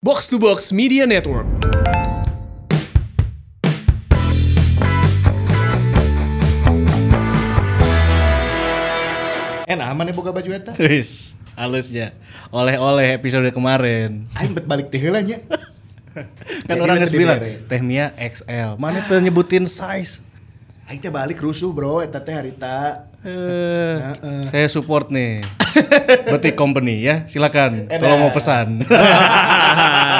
[0.00, 1.44] Box to Box Media Network.
[9.68, 10.72] Enak aman ya boga baju eta.
[10.80, 12.16] Wis, halusnya.
[12.48, 14.24] Oleh-oleh episode kemarin.
[14.40, 15.44] Aing bet balik teh heula nya.
[16.64, 17.36] Kan orang geus bilang,
[17.68, 18.80] teh Mia XL.
[18.80, 20.24] Mana tuh nyebutin size?
[20.88, 23.04] Aing teh balik rusuh bro, eta teh harita.
[23.20, 23.94] Eh,
[24.48, 25.44] saya support nih.
[26.32, 27.84] Berarti company ya, silakan.
[27.86, 28.00] Edan.
[28.00, 28.80] Kalau mau pesan.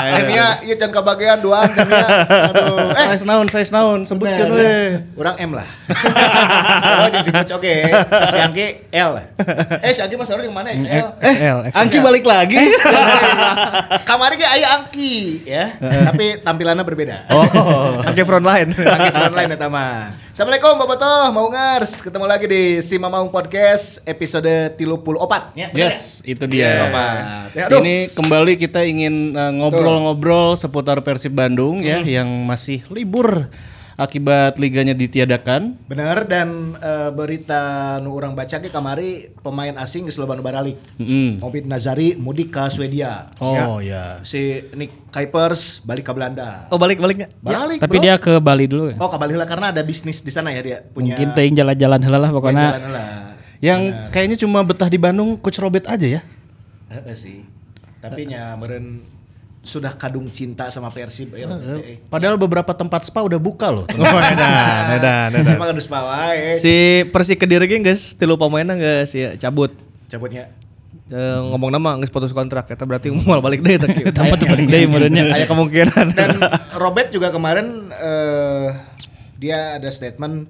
[0.01, 2.07] Eh Mia, ieu can kabagean doang teh Mia.
[2.51, 2.91] Aduh.
[2.97, 4.65] Eh, size naon, size naon, sebutkan bener, we.
[4.65, 4.99] ya.
[5.15, 5.69] Urang M lah.
[7.01, 7.75] Oh, jeung si Coach oke.
[8.33, 9.13] Si Angki L.
[9.85, 11.07] Eh, si Angki mas yang mana XL?
[11.21, 12.59] Eh, XL, Angki balik lagi.
[14.09, 15.77] Kamari ge aya Angki ya.
[15.81, 17.29] Tapi tampilannya berbeda.
[17.31, 18.01] oh.
[18.03, 18.73] Angke frontline.
[18.75, 20.30] Angki online eta mah.
[20.41, 22.01] Assalamualaikum Bobotoh, mau ngers.
[22.01, 25.69] Ketemu lagi di Si Mamaung Podcast episode 34 ya.
[25.69, 26.89] bener Yes, itu dia.
[26.89, 27.53] Opat.
[27.53, 27.85] Ya, aduh.
[27.85, 33.53] Ini kembali kita ingin uh, ngobrol-ngobrol seputar Persib Bandung ya yang masih libur
[34.01, 35.77] akibat liganya ditiadakan.
[35.85, 37.61] Bener dan eh, berita
[38.01, 40.81] nu orang baca ke kamari pemain asing geus loba nu baralik.
[40.97, 41.45] Mm.
[41.45, 43.29] Mobit Nazari mudik ke Swedia.
[43.37, 44.25] Oh ya.
[44.25, 46.65] Si Nick Kuipers balik ke Belanda.
[46.73, 47.29] Oh balik baliknya.
[47.45, 48.05] Balik, Tapi bro.
[48.05, 48.97] dia ke Bali dulu ya.
[48.97, 51.13] Oh, kembali lah karena ada bisnis di sana ya dia punya.
[51.13, 52.67] Mungkin teuing jalan-jalan heula lah Ya, pokoknya.
[52.73, 53.09] jalan lah.
[53.61, 56.21] Yang kayaknya cuma betah di Bandung Coach Robert aja ya.
[56.89, 57.45] Heeh sih.
[58.01, 59.05] Tapi nya meureun
[59.61, 61.45] sudah kadung cinta sama Persib ya.
[62.09, 63.85] Padahal beberapa tempat spa udah buka loh.
[64.01, 69.37] Oh, edan, edan, Cuma kadus wae Si Persi Kediri ge geus tilu pemainna geus ya
[69.37, 69.77] cabut.
[70.09, 70.51] cabutnya.
[71.11, 73.91] Eh, ngomong nama geus putus kontrak eta berarti mau balik deui teh.
[74.11, 75.37] Tempat balik deui meureunnya.
[75.37, 76.07] Aya kemungkinan.
[76.17, 76.41] Dan
[76.81, 78.67] Robert juga kemarin eh,
[79.37, 80.49] dia ada statement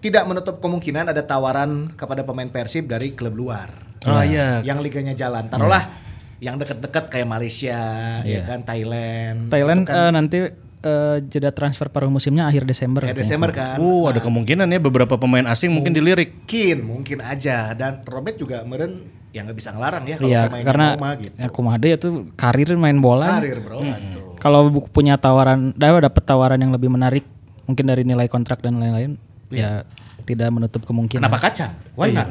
[0.00, 3.68] tidak menutup kemungkinan ada tawaran kepada pemain Persib dari klub luar.
[4.08, 4.64] Oh iya.
[4.64, 5.52] Yang liganya jalan.
[5.52, 6.09] Taruhlah
[6.40, 7.80] yang dekat-dekat kayak Malaysia,
[8.24, 9.52] ya kan Thailand.
[9.52, 10.38] Thailand kan eh, nanti
[10.80, 13.04] eh, jeda transfer paruh musimnya akhir Desember.
[13.04, 13.76] kayak Desember kan.
[13.76, 16.32] Uh, ada kemungkinan ya beberapa pemain asing mungkin dilirik.
[16.48, 17.76] Mungkin, mungkin aja.
[17.76, 21.14] Dan Robert juga meren yang nggak bisa ngelarang ya kalau Iya, pemainnya karena mau mah
[21.22, 21.36] gitu.
[21.38, 23.38] ya kumaha deui tuh karir main bola.
[23.38, 23.78] Karir bro.
[23.78, 24.34] atuh.
[24.40, 24.60] Kalau
[24.90, 27.22] punya tawaran, dapat tawaran yang lebih menarik,
[27.68, 29.20] mungkin dari nilai kontrak dan lain-lain,
[29.52, 29.84] ya
[30.30, 31.26] tidak menutup kemungkinan.
[31.26, 31.74] Kenapa kacang?
[31.98, 32.30] Why not?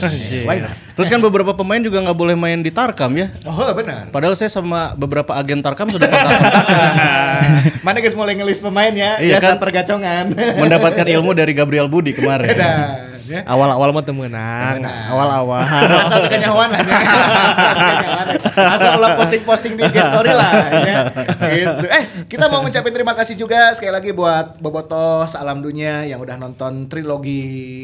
[0.48, 0.74] Why not?
[0.94, 3.34] Terus kan beberapa pemain juga nggak boleh main di Tarkam ya.
[3.42, 4.06] Oh benar.
[4.14, 6.38] Padahal saya sama beberapa agen Tarkam sudah kontak
[7.86, 9.18] Mana guys mulai ngelis pemain ya?
[9.18, 9.58] Iya Biasa kan?
[9.58, 10.24] pergacongan.
[10.62, 12.54] mendapatkan ilmu dari Gabriel Budi kemarin.
[13.30, 13.40] Ya.
[13.44, 14.82] Awal-awal mah temenang.
[14.82, 15.62] Awal-awal.
[15.96, 16.98] Asal tekan nyawan lah ya.
[18.74, 20.50] Asal ulah posting-posting di IG story lah
[20.82, 20.98] ya.
[21.48, 21.86] Gitu.
[21.86, 26.36] Eh, kita mau ngucapin terima kasih juga sekali lagi buat Bobotoh Salam Dunia yang udah
[26.36, 27.42] nonton trilogi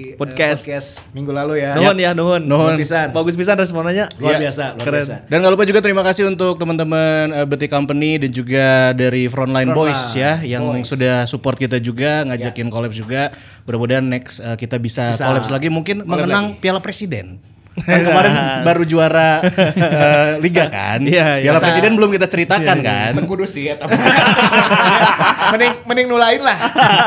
[0.09, 0.63] eh, Podcast.
[0.63, 1.75] podcast minggu lalu ya.
[1.75, 2.43] Nuhun ya, nuhun.
[2.43, 3.13] Nuhun pisan.
[3.13, 4.11] Bagus pisan responnya.
[4.19, 4.41] Luar Iya.
[4.43, 5.01] biasa, luar Keren.
[5.01, 5.15] biasa.
[5.27, 9.71] Dan gak lupa juga terima kasih untuk teman-teman uh, Betty Company dan juga dari Frontline,
[9.71, 10.89] Frontline Boys ya yang Boys.
[10.89, 13.31] sudah support kita juga ngajakin collab juga.
[13.65, 15.25] Mudah-mudahan next uh, kita bisa, Bisa.
[15.43, 16.61] Collab lagi mungkin mengenang lagi.
[16.63, 17.56] Piala Presiden.
[17.77, 18.33] Kan kemarin
[18.65, 21.05] baru juara uh, liga kan.
[21.05, 21.53] Iya, iya.
[21.53, 21.61] Piala.
[21.61, 23.13] Presiden belum kita ceritakan kan.
[23.13, 23.77] Men kudu sih ya
[25.53, 26.57] mending mending nulain lah.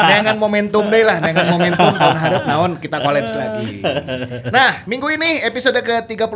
[0.06, 3.82] Dengan momentum deh lah dengan momentum tahun harap naon kita kolaps lagi.
[4.54, 6.30] Nah minggu ini episode ke 34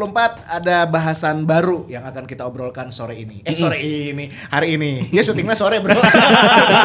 [0.50, 3.46] ada bahasan baru yang akan kita obrolkan sore ini.
[3.46, 5.14] Eh sore ini hari ini.
[5.14, 5.94] Ya syutingnya sore bro.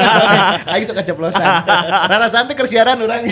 [0.09, 0.39] Sore.
[0.69, 1.45] Ayo suka ceplosan
[2.09, 3.25] Rara Santi kersiaran orang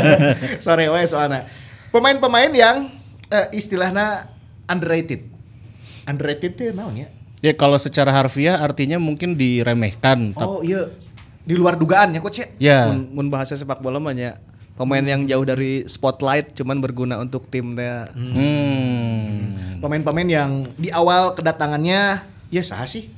[0.64, 1.44] sore wae soalnya.
[1.90, 2.99] Pemain-pemain yang
[3.30, 4.28] eh, istilahnya
[4.66, 5.26] underrated
[6.04, 7.08] underrated itu naon ya
[7.40, 10.36] Ya kalau secara harfiah artinya mungkin diremehkan.
[10.36, 10.92] Tap- Oh iya,
[11.40, 12.46] di luar dugaan ya coach ya.
[12.60, 12.80] Ya.
[12.86, 14.36] Mun, mun bahasa sepak bola mah nya
[14.76, 18.12] pemain yang jauh dari spotlight cuman berguna untuk tim teh.
[18.12, 19.80] Hmm.
[19.80, 23.08] Pemain-pemain yang di awal kedatangannya ya sah sih.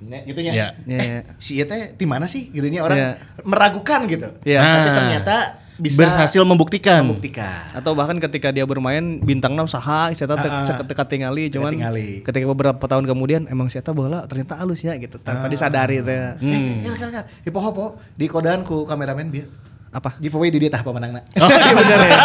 [0.00, 0.52] Nya, gitu ya.
[0.52, 0.68] Ya.
[0.84, 1.24] Ya.
[1.36, 2.52] Si Iya teh di mana sih?
[2.52, 3.10] Gitunya orang Ya.
[3.40, 4.28] meragukan gitu.
[4.44, 4.60] Ya.
[4.60, 4.96] Tapi Nah.
[4.96, 5.36] ternyata
[5.80, 7.00] bisa Berhasil membuktikan.
[7.02, 7.72] membuktikan.
[7.72, 10.84] Atau bahkan ketika dia bermain bintangna saha saya Ah, ah.
[10.84, 12.20] teka tingali cuman tingali.
[12.20, 16.36] ketika beberapa tahun kemudian emang saya bola ternyata halusnya gitu tanpa disadari teh.
[16.38, 17.24] Eh, ya, kan, kan.
[17.40, 19.48] Hipo hopo di kodan ku kameramen bieu.
[19.90, 20.14] Apa?
[20.22, 21.18] Giveaway di dia tah pemenangna.
[21.34, 22.16] Oh iya bener ya.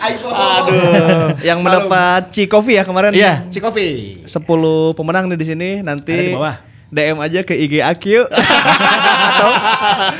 [0.00, 0.16] Ayo.
[0.32, 3.12] Aduh, yang mendapat Cikofi ya kemarin.
[3.12, 3.44] Iya.
[3.50, 4.22] Si Kofi.
[4.24, 4.40] 10
[4.96, 6.56] pemenang nih di sini nanti Ada di bawah.
[6.86, 8.30] DM aja ke IG AQ
[9.34, 9.50] atau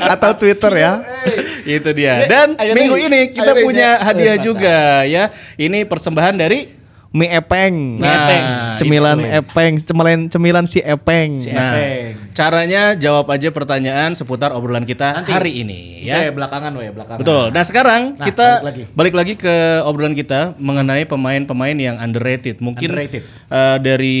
[0.05, 0.99] atau Twitter ya.
[1.23, 1.36] Eh,
[1.67, 2.23] Itu dia.
[2.23, 4.03] Ya, Dan minggu ini kita punya ya.
[4.07, 5.27] hadiah juga ya.
[5.59, 6.76] Ini persembahan dari
[7.09, 7.97] mie epeng.
[7.97, 8.43] Nah, epeng.
[8.77, 11.37] Cemilan epeng, cemilan cemilan si epeng.
[11.37, 12.29] Si Nah, Epeng.
[12.31, 15.29] caranya jawab aja pertanyaan seputar obrolan kita Nanti.
[15.29, 16.29] hari ini Ya, ya.
[16.29, 17.19] belakangan we, belakangan.
[17.19, 17.45] Betul.
[17.49, 18.83] Nah sekarang Nah, kita balik lagi.
[18.93, 19.33] balik lagi.
[19.35, 22.57] ke obrolan kita mengenai pemain-pemain yang underrated.
[22.57, 23.23] Mungkin Underrated.
[23.25, 24.19] eh, dari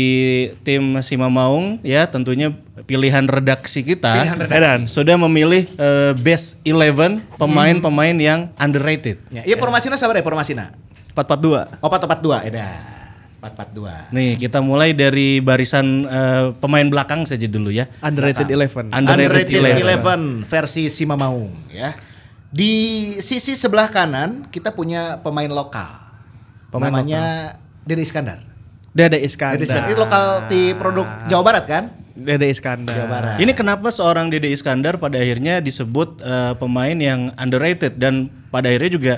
[0.61, 4.89] tim Sima Maung ya tentunya pilihan redaksi kita Pilihan redaksi.
[4.89, 9.21] sudah memilih eh, best 11 pemain-pemain yang underrated.
[9.29, 10.73] Ya, iya formasinya sabar ya formasinya.
[11.17, 11.81] 442.
[11.81, 12.97] Oh, 442 edan.
[13.41, 14.13] 442.
[14.13, 17.89] Nih kita mulai dari barisan eh, pemain belakang saja dulu ya.
[18.05, 18.93] Underrated Eleven.
[18.93, 20.45] Underrated, Underrated 11.
[20.45, 21.93] 11 versi Sima Maung ya.
[22.49, 22.71] Di
[23.21, 25.89] sisi sebelah kanan kita punya pemain lokal.
[26.69, 28.41] Pemain Namanya Dede Iskandar.
[28.93, 29.61] Dede Iskandar.
[29.61, 31.83] Dede Iskandar ini lokal di produk Jawa Barat kan?
[32.17, 32.97] Dede Iskandar.
[32.97, 33.35] Jawa Barat.
[33.37, 38.91] Ini kenapa seorang Dede Iskandar pada akhirnya disebut eh, pemain yang underrated dan pada akhirnya
[38.91, 39.13] juga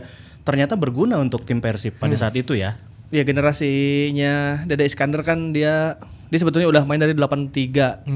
[0.49, 2.81] ternyata berguna untuk tim Persib pada saat itu ya.
[3.13, 8.09] Ya generasinya Dede Iskandar kan dia dia sebetulnya udah main dari 83.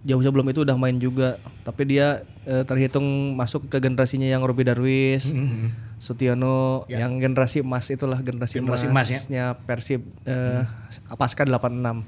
[0.00, 4.64] Jauh sebelum itu udah main juga, tapi dia eh, terhitung masuk ke generasinya yang Robi
[4.64, 5.28] Darwis,
[6.00, 9.20] Sutiono, yang generasi emas itulah generasi, Generasi emas ya.
[9.20, 10.64] emasnya Persib eh,
[11.20, 12.00] pasca 86.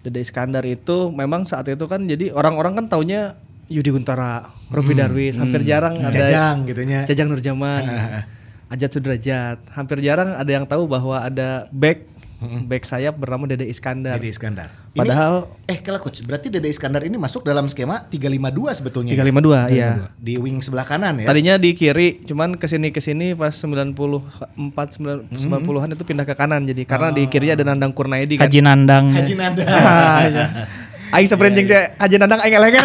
[0.00, 3.36] Dede Iskandar itu memang saat itu kan jadi orang-orang kan taunya
[3.68, 7.04] Yudi Guntara, Robi Darwis, hampir jarang ada Jajang gitunya.
[7.08, 7.84] Jajang Nurjaman,
[8.66, 9.58] Ajat Sudrajat.
[9.70, 12.10] Hampir jarang ada yang tahu bahwa ada back
[12.44, 14.16] back sayap bernama Dede Iskandar.
[14.16, 14.68] Dede Iskandar.
[14.68, 19.16] Ini- Padahal eh kalau coach, berarti Dede Iskandar ini masuk dalam skema 352 sebetulnya.
[19.16, 20.12] 352 ya.
[20.14, 21.26] Di wing sebelah kanan ya.
[21.26, 24.20] Tadinya di kiri, cuman ke sini ke sini pas 94
[24.52, 28.44] 9 90-an itu pindah ke kanan jadi karena di kirinya ada Nandang Kurnaidi kan.
[28.46, 29.04] Haji Nandang.
[29.08, 29.16] ya.
[29.18, 29.64] Haji Nanda.
[31.14, 31.22] Ah, iya.
[31.22, 32.82] Aing seberenjing saya Haji Nandang aing elegen.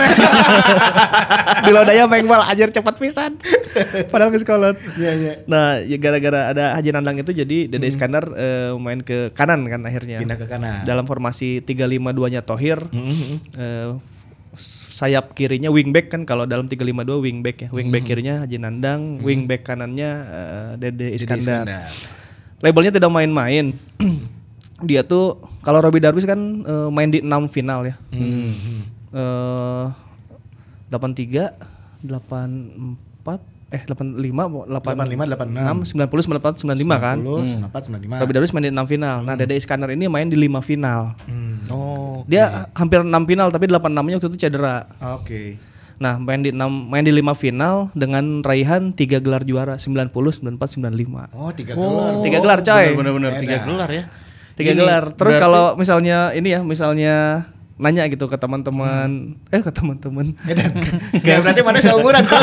[1.66, 3.42] di lodaya bal ajar cepat pisan.
[4.14, 4.78] Padahal ke sekolah.
[5.02, 5.34] Iya, iya.
[5.50, 9.81] Nah, ya gara-gara ada Haji Nandang itu jadi Dede Iskandar eh, main ke kanan kan
[9.81, 10.22] akhirnya.
[10.22, 10.86] Pindah ke kanan.
[10.86, 12.78] Dalam formasi 352-nya Tohir.
[13.58, 13.98] eh,
[14.94, 17.70] sayap kirinya wingback kan kalau dalam 352 wingback ya.
[17.74, 20.10] Wingback kirinya Haji Nandang, wingback kanannya
[20.78, 21.66] Dede Dede Iskandar.
[21.66, 21.90] Iskandar.
[22.62, 23.74] Labelnya tidak main-main.
[24.86, 27.95] Dia tuh kalau Robi Darwis kan eh, main di 6 final ya.
[28.13, 29.85] Eh
[30.89, 31.53] 83,
[32.01, 33.38] 84,
[33.69, 34.25] eh 85,
[34.65, 35.29] 85,
[35.94, 35.94] 86.
[35.94, 37.17] 86, 90, 94, 95 kan.
[37.21, 38.21] 90, 94, 95.
[38.25, 39.17] Robi Darwis main di 6 final.
[39.21, 41.13] Nah, Dede Iskandar ini main di 5 final.
[41.69, 42.25] Oh.
[42.25, 44.89] Dia hampir 6 final tapi 86-nya waktu itu cedera.
[45.19, 45.61] Oke.
[46.00, 50.79] Nah, main di 6 main di 5 final dengan raihan 3 gelar juara 90, 94,
[50.79, 51.35] 95.
[51.35, 52.11] Oh, tiga gelar.
[52.23, 52.85] Tiga gelar, coy.
[52.95, 54.03] Benar-benar tiga gelar ya.
[54.59, 55.03] Tiga gelar.
[55.11, 57.15] Terus berarti- kalau misalnya ini ya, misalnya
[57.75, 60.35] nanya gitu ke teman-teman, eh ke teman-teman,
[61.23, 62.27] Ya, berarti mana seumuran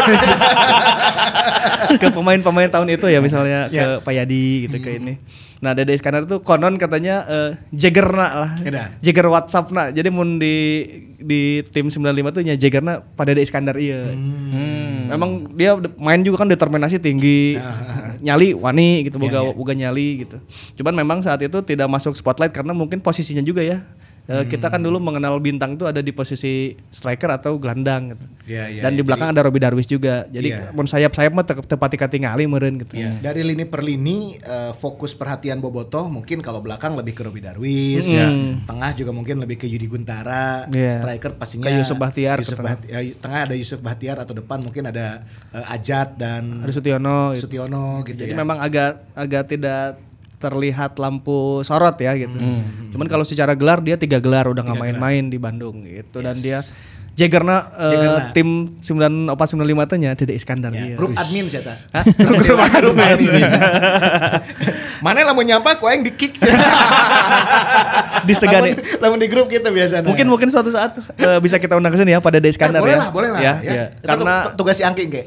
[2.00, 4.00] ke pemain-pemain tahun itu ya misalnya Ya.
[4.00, 5.14] ke Pak Yadi gitu ke ini.
[5.56, 8.88] Nah Dede Iskandar tuh konon katanya eh, Jaggerna lah, Edan.
[9.00, 9.88] Jagger WhatsApp nah.
[9.88, 10.84] Jadi mun di
[11.16, 14.04] di tim 95 tuh nya Jaggerna pada Dede Iskandar iya.
[14.04, 14.95] Hmm.
[15.06, 17.56] Memang dia main juga kan determinasi tinggi,
[18.26, 20.36] nyali wani gitu, boga boga nyali gitu.
[20.82, 23.82] Cuman memang saat itu tidak masuk spotlight karena mungkin posisinya juga ya.
[24.26, 28.26] Eh, Kita kan dulu mengenal bintang itu ada di posisi striker atau gelandang gitu.
[28.46, 29.06] Iya, iya, Dan di iya.
[29.06, 30.26] belakang ada Robi Darwis juga.
[30.26, 30.70] Jadi Iya.
[30.70, 32.94] mun sayap-sayap mah te- tepati katingali meureun gitu.
[32.94, 37.38] Ya, Dari lini per lini eh, fokus perhatian Bobotoh mungkin kalau belakang lebih ke Robi
[37.40, 38.02] Darwis,
[38.62, 40.98] tengah juga mungkin lebih ke Yudi Guntara, Iya.
[40.98, 42.74] striker pastinya Ke Yusuf Bahtiar ke Yusuf tengah.
[42.76, 47.30] Bahti- eh, tengah ada Yusuf Bahtiar atau depan mungkin ada eh, Ajat dan Ada Sutiono
[47.32, 47.46] gitu.
[47.46, 48.36] Sutiono gitu Jadi ya.
[48.36, 50.02] memang agak agak tidak
[50.36, 52.36] terlihat lampu sorot ya gitu.
[52.36, 52.92] Hmm.
[52.92, 56.60] Cuman kalau secara gelar dia tiga gelar udah nggak main-main di Bandung gitu dan dia
[57.16, 58.20] Jaggerna eh, Jaggerna.
[58.30, 59.32] tim 9495
[59.88, 60.96] tanya Dede Iskandar Ya, iya.
[60.96, 61.76] grup admin saya tak.
[61.90, 62.04] Hah?
[62.76, 63.40] Grup admin.
[65.04, 66.36] Mana lah mau nyampa ku aing di kick.
[68.28, 68.74] Disegani.
[68.74, 70.04] Lamun- Lamun di grup kita biasanya.
[70.04, 72.92] Mungkin mungkin suatu saat eh, bisa kita undang ke sini ya pada Dede Iskandar boleh
[72.92, 73.00] ya.
[73.00, 73.40] lah, boleh lah.
[73.40, 73.72] Ya, ya.
[73.72, 73.84] ya.
[74.02, 75.26] Karena tu- tugas si Angking kayak.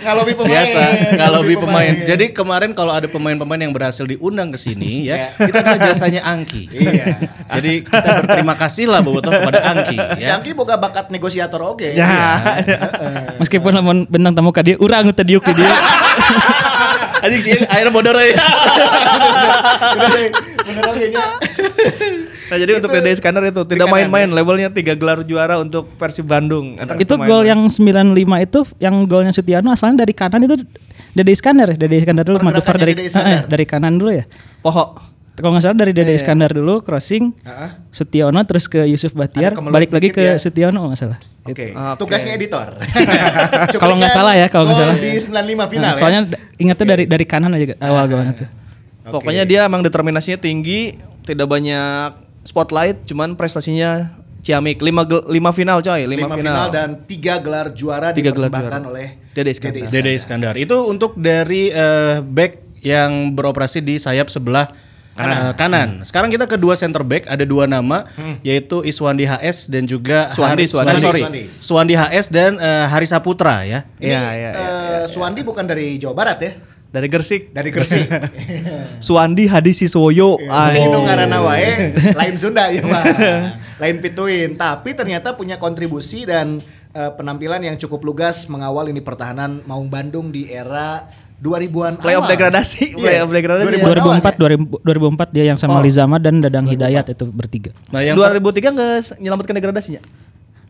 [0.00, 0.50] Ngalobi pemain.
[0.50, 0.80] Biasa
[1.14, 1.94] kalau lebih pemain.
[2.02, 6.66] Jadi kemarin kalau ada pemain-pemain yang berhasil diundang ke sini ya, itu adalah jasanya Angki.
[6.68, 7.04] Iya.
[7.54, 10.40] Jadi kita berterima kasih lah Bobotoh kepada Angki Si ya.
[10.40, 11.92] Angki boga bakat negosiator oke.
[11.92, 12.40] Ya.
[13.40, 15.68] Meskipun lamun bentang tamu ka dia urang teu diuk di dia.
[17.24, 18.38] Anjing sih akhirnya bodor ya.
[19.98, 20.30] Bener.
[22.48, 26.80] Nah jadi untuk Dede Iskandar itu tidak main-main levelnya tiga gelar juara untuk Persib Bandung.
[26.96, 30.56] Itu gol yang 95 itu yang golnya Sutiano asalnya dari kanan itu
[31.12, 31.76] Dede Iskandar, ya?
[31.76, 33.44] Dede Iskandar dulu Madufar dari Iskandar.
[33.44, 34.24] eh, dari kanan dulu ya.
[34.62, 35.17] Poho.
[35.38, 37.70] Kalau nggak salah dari Dede Iskandar dulu crossing Heeh.
[37.88, 40.34] Sutiono terus ke Yusuf Bahtiar Ada kemelut balik lagi ke ya.
[40.36, 41.18] Sutiono kalau nggak salah.
[41.42, 41.96] Oke, Oke.
[41.96, 42.74] tugasnya editor.
[43.78, 44.96] Kalau nggak salah ya, kalau nggak Gol salah.
[44.98, 45.32] di 95
[45.68, 45.96] final Nah, ya.
[45.96, 46.20] soalnya
[46.56, 48.48] ingatnya dari dari kanan aja awal golnya tuh.
[49.06, 50.92] Pokoknya dia emang determinasinya tinggi,
[51.22, 54.78] tidak banyak spotlight, cuman prestasinya ciamik.
[54.78, 56.36] Lima, gel- lima final coy, lima, lima, final.
[56.36, 56.66] final.
[56.68, 58.90] dan tiga gelar juara Tiga gelar dipersembahkan juara.
[58.90, 59.86] oleh Dede Iskandar.
[59.86, 60.54] Dede Iskandar.
[60.54, 64.68] Itu untuk dari eh, back yang beroperasi di sayap sebelah
[65.18, 65.52] kanan.
[65.52, 65.88] kanan.
[66.00, 68.06] Sekarang kita ke dua center back, ada dua nama
[68.40, 70.94] yaitu Iswandi HS dan juga Suwandi, Hari- Suwandi.
[70.94, 71.20] Oh, sorry.
[71.20, 71.42] Suwandi.
[71.58, 73.82] Suwandi HS dan eh, Hari Saputra ya.
[73.96, 76.52] Ini Iya, iya, eh, Suwandi bukan dari Jawa Barat ya,
[76.88, 77.52] Dari Gersik.
[77.52, 78.08] dari Gresik.
[79.06, 80.38] Suwandi Hadi Siswoyo.
[80.38, 83.04] Ini nu ngaranna wae lain Sunda ya mah.
[83.82, 86.58] lain pituin, tapi ternyata punya kontribusi dan
[86.90, 91.06] eh, penampilan yang cukup lugas mengawal ini pertahanan Maung Bandung di era
[91.38, 92.32] 2000-an Playoff awal.
[92.32, 93.66] degradasi, Iya, playoff degradasi.
[93.70, 94.42] 2000-an awal 2004
[94.82, 95.82] 2000, 2004 dia yang sama Oh.
[95.82, 97.70] Lizama dan Dadang Hidayat itu bertiga.
[97.88, 100.02] Nah, yang 2003 nggak nyelamatkan degradasinya?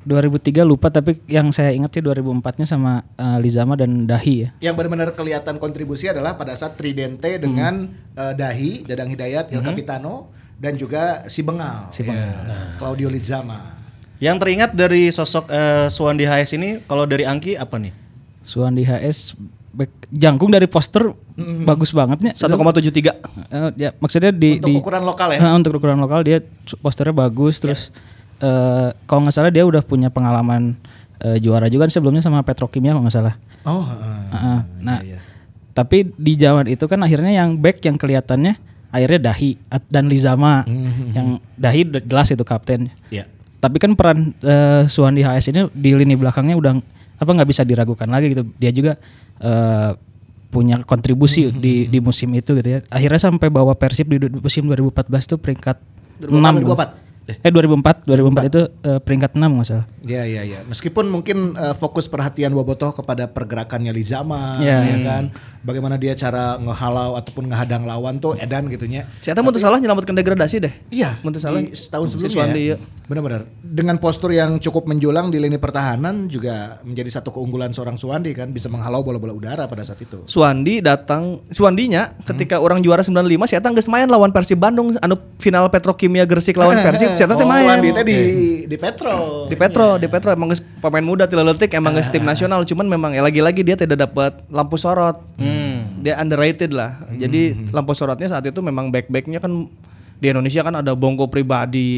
[0.00, 4.50] 2003 lupa tapi yang saya ingat sih 2004-nya sama eh, Lizama dan Dahi ya.
[4.62, 10.32] Yang benar-benar kelihatan kontribusi adalah pada saat Tridente dengan eh, Dahi, Dadang Hidayat, Il Capitano
[10.56, 11.88] dan juga si Bengal.
[11.88, 12.44] Si Bengal.
[12.76, 13.76] Claudio Lizama.
[14.18, 17.92] yang teringat dari sosok eh, Suwandi HS ini kalau dari Angki apa nih?
[18.40, 19.36] Suwandi HS
[19.72, 21.12] back- jangkung dari poster
[21.64, 22.34] bagus bangetnya.
[22.34, 23.14] 1,73.
[23.48, 25.38] Eh, ya maksudnya di Untuk di ukuran lokal ya.
[25.40, 26.42] Eh, untuk ukuran lokal dia
[26.82, 27.80] posternya bagus terus
[28.40, 30.74] eh, kalau nggak salah dia udah punya pengalaman
[31.22, 33.34] eh, juara juga kan sebelumnya sama Petrokimia kalau nggak salah.
[33.66, 34.20] Oh, heeh.
[34.32, 34.60] Heeh.
[34.80, 34.98] nah,
[35.76, 38.58] tapi di zaman itu kan akhirnya yang back yang kelihatannya
[38.88, 39.54] akhirnya Dahi
[39.92, 40.64] dan Lizama.
[41.12, 42.88] Yang Dahi jelas itu kapten.
[43.12, 43.28] Ya.
[43.58, 46.72] Tapi kan peran eh, Suwandi HS ini di lini belakangnya udah
[47.18, 48.42] apa nggak bisa diragukan lagi gitu.
[48.58, 48.92] Dia juga
[49.42, 49.90] eh,
[50.48, 52.80] punya kontribusi di di musim itu gitu ya.
[52.88, 55.76] Akhirnya sampai bawa Persib di musim 2014 tuh peringkat
[56.24, 56.30] 6.
[56.30, 57.07] 2004.
[57.46, 59.86] Eh 2004, 2004 itu eh, peringkat 6 nggak salah.
[60.04, 60.64] Ya ya ya.
[60.64, 64.80] Meskipun mungkin eh, fokus perhatian Bobotoh kepada pergerakannya Lizama Ya.
[64.84, 65.24] ya kan.
[65.60, 69.04] Bagaimana dia cara ngehalau ataupun ngehadang lawan tuh edan gitunya.
[69.20, 70.72] Saya tahu salah nyelamatkan degradasi deh.
[70.88, 71.60] Iya, Muntah salah.
[71.60, 72.32] di setahun Si sebelumnya.
[72.32, 72.66] Suwandi, ya.
[72.72, 72.76] iya.
[73.10, 73.42] Benar-benar.
[73.60, 78.48] Dengan postur yang cukup menjulang di lini pertahanan juga menjadi satu keunggulan seorang Suwandi kan
[78.54, 80.24] bisa menghalau bola-bola udara pada saat itu.
[80.24, 86.22] Suwandi datang Suwandinya ketika orang juara 95 saya main lawan Persib Bandung anu final Petrokimia
[86.24, 87.64] Gersik lawan Persib teh Oh, main.
[87.66, 88.18] Suwandi teh di
[88.68, 89.48] di Petro.
[89.48, 92.62] di Petro di Petro emang pemain muda tidak letik emang geus tim nasional.
[92.62, 95.18] Cuman memang ya lagi-lagi dia tidak dapat lampu sorot.
[95.98, 97.02] Dia underrated lah.
[97.10, 99.66] Jadi lampu sorotnya saat itu memang back-backnya kan
[100.18, 101.94] di Indonesia kan ada Bongko pribadi.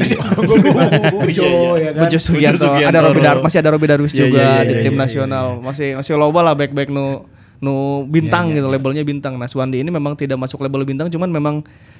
[1.25, 2.05] Ujo ya kan.
[2.05, 2.89] Bejo Sugianto, Sugiantoro.
[2.89, 5.01] ada Robi Dar, masih ada Robi Darwis Iya, juga iya, iya, di iya, tim iya,
[5.01, 5.47] nasional.
[5.59, 7.25] Masih masih loba lah back-back nu
[7.61, 9.37] nu bintang gitu, labelnya bintang.
[9.37, 11.55] Nah, Suwandi ini memang tidak masuk label bintang, cuman memang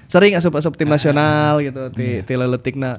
[0.10, 2.98] sering asup-asup tim nasional gitu, ti ti leletikna.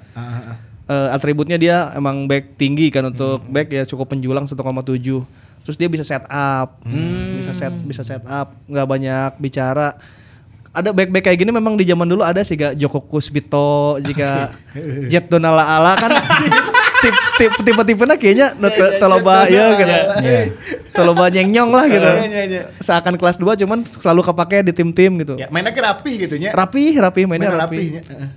[0.87, 4.55] Eh, atributnya dia emang back tinggi kan untuk back ya cukup penjulang 1,7.
[5.63, 6.83] Terus dia bisa set up,
[7.39, 9.99] bisa set bisa set up, nggak banyak bicara.
[10.73, 14.57] Ada back-back kayak gini memang di zaman dulu ada sih gak Joko Kusbito, jika
[15.13, 16.17] Jet Donala Ala kan
[17.03, 19.95] tip tip tipe tipe kayaknya nu teu- teu loba ya gitu.
[20.95, 22.11] Teu loba nyeng-nyong lah gitu.
[22.79, 25.35] Seakan kelas 2 cuman selalu kepake di tim-tim gitu.
[25.35, 26.55] Ya, mainnya ke rapih gitu nya.
[26.55, 27.77] Rapi, rapi mainnya Mainnya rapi.
[27.77, 27.89] rapih.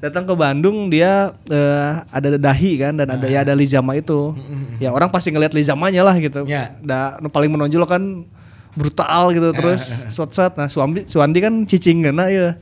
[0.02, 4.34] Datang ke Bandung dia eh, ada Dahi kan dan ada ya ada Lizama itu.
[4.82, 6.44] Ya orang pasti ngelihat Lizamanya lah gitu.
[6.50, 6.74] Ya.
[6.82, 8.26] Da, paling menonjol kan
[8.76, 12.60] brutal gitu terus shot shot nah Suwandi Suwandi kan cicing kena ya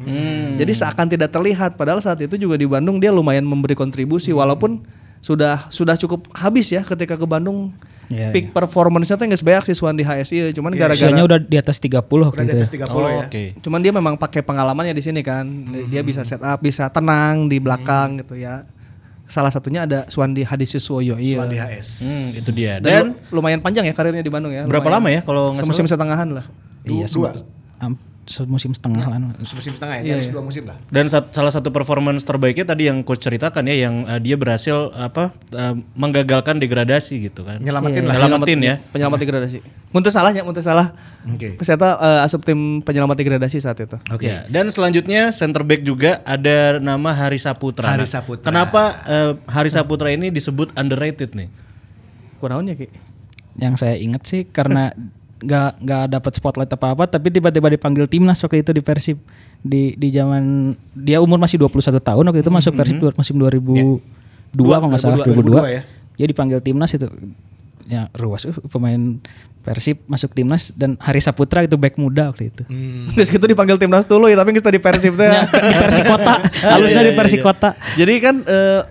[0.62, 4.86] jadi seakan tidak terlihat padahal saat itu juga di Bandung dia lumayan memberi kontribusi walaupun
[5.24, 7.72] sudah sudah cukup habis ya ketika ke Bandung
[8.12, 11.80] Iya, peak performance-nya teh geus beak si Suwandi HSI cuman gara-gara Usianya udah di atas
[11.80, 12.86] 30 waktu Udah di atas ya.
[12.86, 13.24] 30 ya.
[13.25, 13.44] Oke.
[13.58, 15.48] Cuman dia memang pakai pengalamannya di sini kan.
[15.88, 18.68] Dia bisa set up, bisa tenang di belakang gitu ya.
[19.25, 21.15] Salah satunya ada Suwandi Hadisiswoyo.
[21.15, 21.39] Iya.
[21.39, 21.88] Suwandi HS.
[22.03, 22.77] Hmm, itu dia.
[22.77, 24.68] Dan, Dan lu- lumayan panjang ya karirnya di Bandung ya.
[24.68, 26.46] berapa lama ya kalau nggak Semusim setengahan lah.
[26.84, 27.39] Iya, dua.
[28.24, 29.20] Semusim setengah lah.
[29.36, 30.80] Musim setengah Iya, ya, harus dua musim lah.
[30.88, 34.92] Dan sat- salah satu performance terbaiknya tadi yang coach ceritakan ya yang eh, dia berhasil
[34.94, 37.60] apa eh, menggagalkan degradasi gitu kan.
[37.60, 38.15] Nyelamatin lah.
[38.15, 38.75] Nyelamatin ya.
[38.89, 39.60] Penyelamat degradasi.
[39.89, 40.96] Muntah salahnya, muntah salah.
[41.25, 41.56] Oke.
[41.56, 44.00] Peserta eh, asup tim penyelamat degradasi saat itu.
[44.08, 44.25] Oke.
[44.25, 47.92] Ya, dan selanjutnya center back juga ada nama Hari Saputra.
[47.92, 48.48] Hari Nah, Saputra.
[48.48, 51.51] Kenapa eh, Hari Saputra ini disebut underrated nih?
[52.39, 52.88] Kurangnya Ki.
[53.53, 54.92] Yang saya ingat sih karena
[55.43, 59.17] nggak nggak dapat spotlight apa apa tapi tiba-tiba dipanggil timnas waktu itu di Persib.
[59.59, 64.00] Di di zaman dia umur masih 21 tahun waktu itu masuk Persib dua- musim 2002
[64.55, 65.81] kalau nggak salah 2002 2002 ya.
[66.13, 67.07] dia dipanggil timnas itu.
[67.83, 69.19] Ya ruas uh, pemain
[69.59, 72.63] Persib masuk timnas dan Hari Saputra itu back muda waktu itu.
[73.15, 75.23] Terus gitu dipanggil timnas dulu ya, tapi kita di Persib teh.
[75.23, 76.33] Ya, di Persikota
[76.75, 78.81] halusnya di Persikota Jadi kan eh,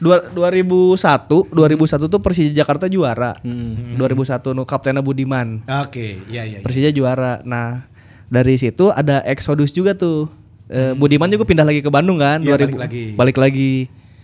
[0.00, 3.36] dua- 2001, 2001 tuh Persija Jakarta juara.
[3.44, 5.60] 2001 nu kaptennya Budiman.
[5.78, 6.58] Oke, iya iya.
[6.58, 6.58] iya.
[6.60, 7.38] Persija juara.
[7.42, 7.86] Nah,
[8.26, 10.26] dari situ ada Exodus juga tuh.
[10.66, 13.04] Eh, Budiman juga pindah lagi ke Bandung kan Iya, 2000 balik lagi.
[13.14, 13.74] balik lagi.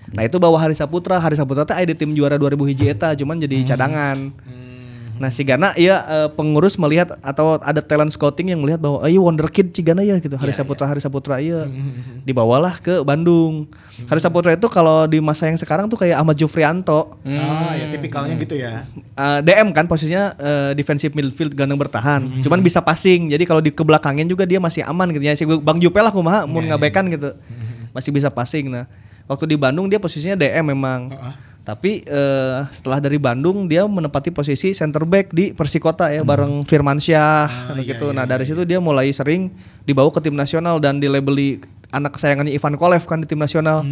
[0.07, 3.35] Nah itu bawa Hari Saputra, Hari Saputra teh di tim juara 2000 hiji eta, cuman
[3.37, 3.67] jadi Hmm.
[3.67, 4.19] cadangan.
[5.17, 9.25] Nah si Gana iya eh, pengurus melihat atau ada talent scouting yang melihat bahwa ayo
[9.25, 11.65] wonder kid Cigana ya gitu Hari Saputra Hari Saputra iya
[12.23, 13.71] dibawalah ke Bandung.
[14.07, 17.17] Hari Saputra itu kalau di masa yang sekarang tuh kayak Ahmad Jufrianto.
[17.25, 18.85] Ah, ya tipikalnya gitu ya.
[19.17, 22.21] Eh, DM kan posisinya eh, defensive midfield gelandang bertahan.
[22.45, 23.33] Cuman bisa passing.
[23.33, 25.33] Jadi kalau di kebelakangin juga dia masih aman gitu ya.
[25.33, 27.33] Si Bang Jupe lah kumaha mun ngabekan gitu.
[27.97, 28.69] Masih bisa passing.
[28.69, 28.85] Nah,
[29.25, 31.09] waktu di Bandung dia posisinya DM memang.
[31.67, 37.75] Tapi eh, setelah dari Bandung dia menempati posisi center back di Persikota ya bareng Firmansyah
[37.83, 38.15] gitu.
[38.15, 39.51] nah, dari situ dia mulai sering
[39.83, 41.59] dibawa ke tim nasional dan dilabeli
[41.91, 43.83] anak kesayangannya Ivan Kolev kan di tim nasional.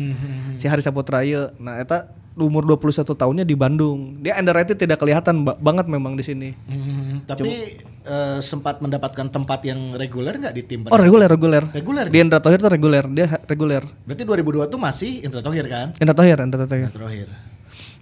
[0.54, 1.50] Si Hari Saputra ieu.
[1.58, 4.18] Nah, eta umur 21 tahunnya di Bandung.
[4.18, 6.50] Dia underrated tidak kelihatan ba- banget memang di sini.
[6.66, 10.86] Hmm, tapi eh, sempat mendapatkan tempat yang reguler nggak di tim?
[10.90, 11.62] Oh, reguler reguler.
[11.70, 13.82] Reguler Di Indra Thohir tuh reguler, dia reguler.
[14.06, 15.94] Berarti 2002 tuh masih Indra Thohir kan?
[15.98, 16.90] Indra Thohir, Indra Thohir.
[16.90, 17.53] Indra Thohir.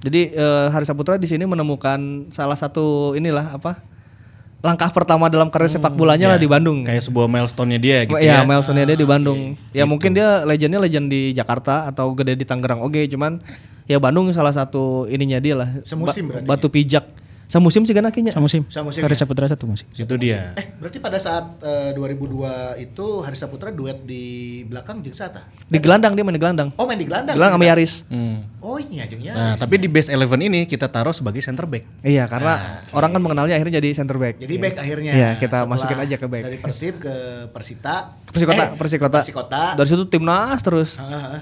[0.03, 3.79] Jadi eh, Hari Saputra di sini menemukan salah satu inilah apa?
[4.63, 6.87] Langkah pertama dalam karir sepak bolanya lah di Bandung.
[6.87, 8.47] Kayak sebuah milestone-nya dia gitu ya, ya.
[8.47, 9.59] milestone dia di Bandung.
[9.75, 13.43] Ya mungkin dia legendnya legend di Jakarta atau gede di Tangerang oke, cuman
[13.91, 15.83] ya Bandung salah satu ininya dia lah.
[15.83, 17.22] Semusim Ba- berarti Batu pijak.
[17.53, 18.33] Semusim sih kan akhirnya.
[18.33, 18.65] Samusim.
[18.73, 19.21] Samusim Hari ya?
[19.21, 19.85] Saputra satu musim.
[19.93, 20.57] Itu dia.
[20.57, 24.25] Eh, berarti pada saat eh, 2002 itu Hari Saputra duet di
[24.65, 25.53] belakang jeung Sata.
[25.69, 26.73] Di gelandang dia main di gelandang.
[26.81, 27.37] Oh, main di gelandang.
[27.37, 28.09] Gelandang sama Yaris.
[28.09, 28.49] Hmm.
[28.65, 29.37] Oh, iya jeung ya.
[29.37, 31.85] Nah, tapi di base 11 ini kita taruh sebagai center back.
[32.01, 34.41] Iya, karena orang kan mengenalnya akhirnya jadi center back.
[34.41, 35.13] Jadi back akhirnya.
[35.13, 36.43] Iya, kita Setelah masukin aja ke back.
[36.49, 37.15] Dari Persib ke
[37.53, 38.17] Persita.
[38.33, 39.19] Persikota, Eh, Persikota.
[39.21, 39.63] Persikota.
[39.77, 40.97] Dari situ timnas terus.
[40.97, 41.41] Ah, ah.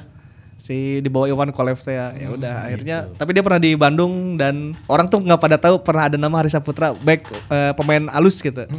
[0.61, 2.12] Si di bawah Iwan Kolev teh ya.
[2.12, 3.17] Ya Hmm, udah akhirnya gitu.
[3.17, 4.55] tapi dia pernah di Bandung dan
[4.87, 8.64] orang tuh nggak pada tahu pernah ada nama Hari Saputra back eh, pemain alus gitu.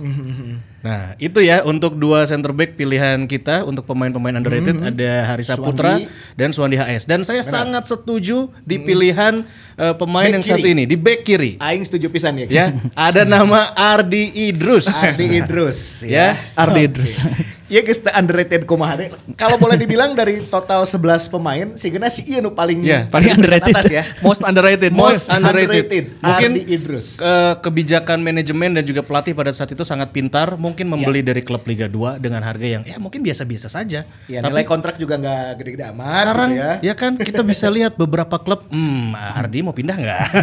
[0.81, 6.01] Nah, itu ya untuk dua center back pilihan kita untuk pemain-pemain underrated ada Hari Saputra
[6.01, 6.09] Suwandi.
[6.33, 7.05] dan Suwandi HS.
[7.05, 9.45] Dan saya sangat setuju di pilihan
[9.77, 10.73] eh, pemain Back yang satu kiri.
[10.73, 11.61] ini di back kiri.
[11.61, 12.49] Aing setuju pisan ya.
[12.49, 12.65] ya,
[12.97, 14.89] ada nama Ardi Idrus.
[14.89, 16.33] Ardi Idrus Ya.
[16.55, 17.29] Ardi Idrus.
[17.71, 19.07] Iya guys, the underrated kumaha deh.
[19.33, 23.07] Kalau boleh dibilang dari total 11 pemain, si Gena si nu paling Iya.
[23.07, 23.71] Paling underrated.
[23.71, 24.03] atas ya.
[24.27, 24.91] Most underrated.
[24.91, 25.87] Most underrated.
[25.87, 26.05] underrated.
[26.19, 27.15] Mungkin Ardi Idrus.
[27.15, 31.63] ke- kebijakan manajemen dan juga pelatih pada saat itu sangat pintar, mungkin membeli dari klub
[31.63, 34.03] Liga 2 dengan harga yang ya mungkin biasa-biasa saja.
[34.27, 36.71] Ya, Tapi nilai kontrak juga nggak gede-gede amat sekarang gitu ya.
[36.83, 36.93] ya.
[36.93, 40.21] kan kita bisa lihat beberapa klub, hmm, Ardi mau pindah nggak?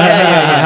[0.00, 0.64] Iya, iya, iya.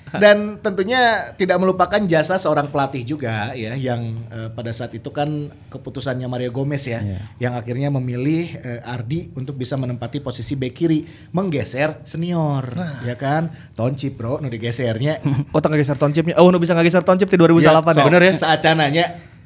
[0.22, 5.50] Dan tentunya tidak melupakan jasa seorang pelatih juga ya yang eh, pada saat itu kan
[5.70, 7.02] keputusannya Mario Gomez ya
[7.42, 11.00] yang akhirnya memilih eh, Ardi untuk bisa menempati posisi bek kiri
[11.34, 12.64] menggeser senior
[13.02, 15.18] ya kan Toncip bro nu digesernya
[15.54, 16.34] Oh, tak ngageser toncipnya.
[16.38, 17.92] Oh, nu bisa ngageser toncip di 2008 ya.
[17.94, 18.32] sok, bener ya?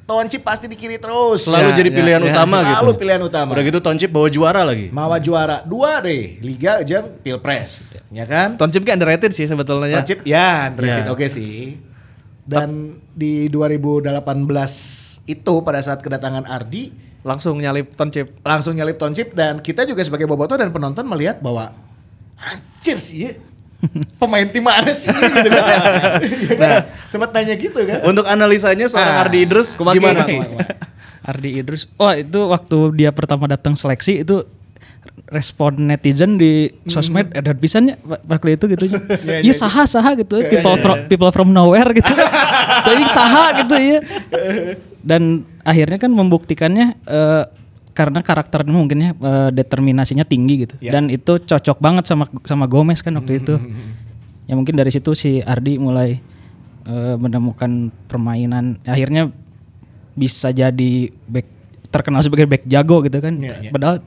[0.09, 2.27] Toncip pasti di kiri terus Selalu Ya, jadi ya, pilihan ya.
[2.33, 2.73] utama gitu.
[2.73, 3.49] Selalu pilihan utama.
[3.53, 4.89] Udah gitu Toncip bawa juara lagi.
[4.89, 10.01] Mawa juara dua deh Liga jeung Pilpres ya kan Toncip kan underrated sih sebetulnya.
[10.01, 11.13] Toncip ya, underrated Ya.
[11.13, 11.77] oke sih.
[12.49, 14.09] Dan di 2018
[15.29, 18.31] itu pada saat kedatangan Ardi Langsung nyalip toncip.
[18.47, 21.75] langsung nyalip Toncip dan kita juga sebagai boboto dan penonton melihat bahwa
[22.39, 23.31] anjir sih ya,
[24.15, 25.79] pemain tim mana sih gitu kan.
[26.21, 26.71] Ya kan?
[27.05, 28.03] Sempat nanya gitu kan.
[28.03, 30.21] Untuk analisanya seorang Ah, Ardi Idrus kumaha, gimana?
[30.21, 30.37] kumaha, Ki?
[30.37, 30.71] kumaha.
[31.21, 31.87] Ardi Idrus.
[31.95, 34.43] Oh itu waktu dia pertama datang seleksi itu
[35.27, 38.97] respon netizen di sosmed ada pisannya wa- waktu itu gitu ya.
[39.45, 40.41] Iya saha saha gitu.
[40.41, 42.09] People from people from nowhere gitu.
[42.87, 43.99] Tapi saha gitu ya.
[45.09, 45.21] Dan
[45.61, 47.43] akhirnya kan membuktikannya eh,
[47.93, 50.75] karena karakternya mungkinnya eh, determinasinya tinggi gitu.
[50.79, 50.95] Ya.
[50.95, 53.55] Dan itu cocok banget sama sama Gomez kan waktu itu.
[54.49, 56.17] Ya mungkin dari situ si Ardi mulai
[56.89, 59.29] eh, menemukan permainan akhirnya
[60.17, 61.45] bisa jadi back
[61.93, 63.37] terkenal sebagai back jago gitu kan.
[63.69, 64.01] Padahal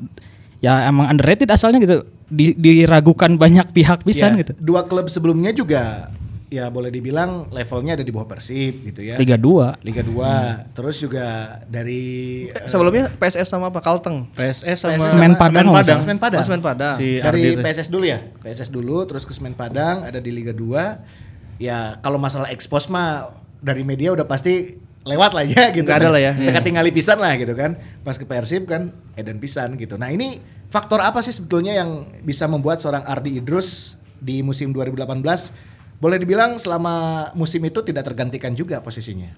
[0.58, 2.02] ya emang underrated asalnya gitu.
[2.26, 4.52] Di- diragukan banyak pihak pisan Ya, gitu.
[4.58, 6.10] Dua klub sebelumnya juga
[6.52, 9.16] ya boleh dibilang levelnya ada di bawah Persib gitu ya.
[9.16, 9.80] Liga 2.
[9.80, 10.76] Liga 2.
[10.76, 14.28] Terus juga dari eh, Sebelumnya PSS sama apa Kalteng.
[14.36, 15.98] PSS sama Semen Padang, Semen Padang.
[16.04, 16.40] Semen Padang.
[16.40, 16.96] Oh, Semen Padang.
[17.00, 17.64] Si dari Ardi.
[17.64, 18.20] PSS dulu ya.
[18.44, 21.56] PSS dulu terus ke Semen Padang ada di Liga 2.
[21.56, 23.32] Ya kalau masalah ekspos mah
[23.64, 24.76] dari media udah pasti
[25.08, 25.88] lewat lah ya gitu.
[25.88, 26.14] Nggak ada kan.
[26.14, 26.32] lah ya.
[26.36, 27.80] Teka tinggali pisan lah gitu kan.
[28.04, 29.96] Pas ke Persib kan edan pisan gitu.
[29.96, 30.36] Nah, ini
[30.68, 35.71] faktor apa sih sebetulnya yang bisa membuat seorang Ardi Idrus di musim 2018
[36.02, 39.30] boleh dibilang selama musim itu tidak tergantikan juga posisinya.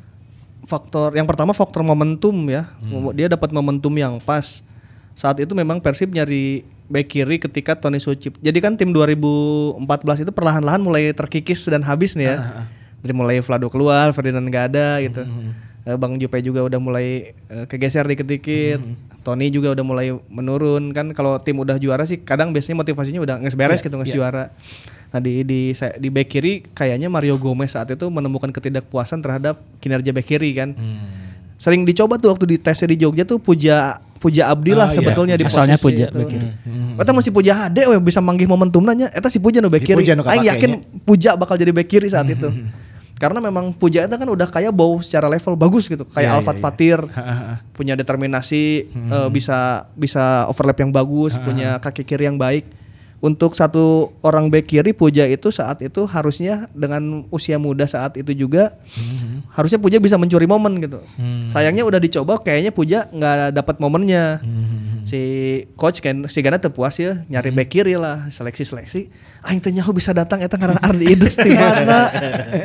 [0.64, 2.72] faktor yang pertama faktor momentum ya.
[3.12, 4.64] Dia dapat momentum yang pas.
[5.12, 10.33] Saat itu memang Persib nyari back kiri ketika Tony Sucip jadi kan tim 2014 itu
[10.33, 12.64] perlahan-lahan mulai terkikis dan habis nih ya.
[13.05, 15.20] Dari mulai Vlado keluar Ferdinand gak ada gitu.
[15.85, 18.81] Eh, Bang Jupe juga udah mulai eh, kegeser dikit-dikit.
[19.20, 20.96] Tony juga udah mulai menurun.
[20.96, 24.48] Kan kalau tim udah juara sih kadang biasanya motivasinya udah nges beres gitu nges juara.
[25.14, 29.62] Nah di di saya- di back kiri kayaknya Mario Gomez saat itu menemukan ketidakpuasan terhadap
[29.79, 30.74] kinerja back kiri kan.
[31.55, 34.96] Sering dicoba tuh waktu di tesnya di Jogja tuh Puja Puja Abdi lah Ah, iya,
[34.96, 36.18] sebetulnya di Asalnya posisi Puja itu.
[36.18, 36.48] back kiri.
[36.96, 39.07] Eta masih Puja HD we bisa manggih momentum nanya.
[39.09, 40.00] Eta si Puja nu back Si kiri.
[40.00, 40.79] Puja nu Aing kapake yakin nya.
[41.05, 42.48] Puja bakal jadi back kiri saat itu.
[43.14, 46.50] Karena memang Puja itu kan udah kayak bau secara level bagus gitu, kayak Iya, Alfat
[46.50, 46.64] iya, iya.
[46.66, 46.98] Fatir,
[47.77, 52.66] punya determinasi, eh, bisa bisa overlap yang bagus, punya kaki kiri yang baik.
[53.25, 58.37] Untuk satu orang back kiri Puja itu saat itu harusnya dengan usia muda saat itu
[58.37, 58.77] juga
[59.57, 61.01] harusnya Puja bisa mencuri momen gitu.
[61.49, 64.45] Sayangnya udah dicoba kayaknya Puja nggak dapat momennya.
[65.09, 65.21] Si
[65.81, 69.09] coach kan si Gana teu puas ya nyari back kiri lah seleksi-seleksi.
[69.45, 72.13] Aing teh nyaho bisa datang eta ngaran Ardi Idrus di mana?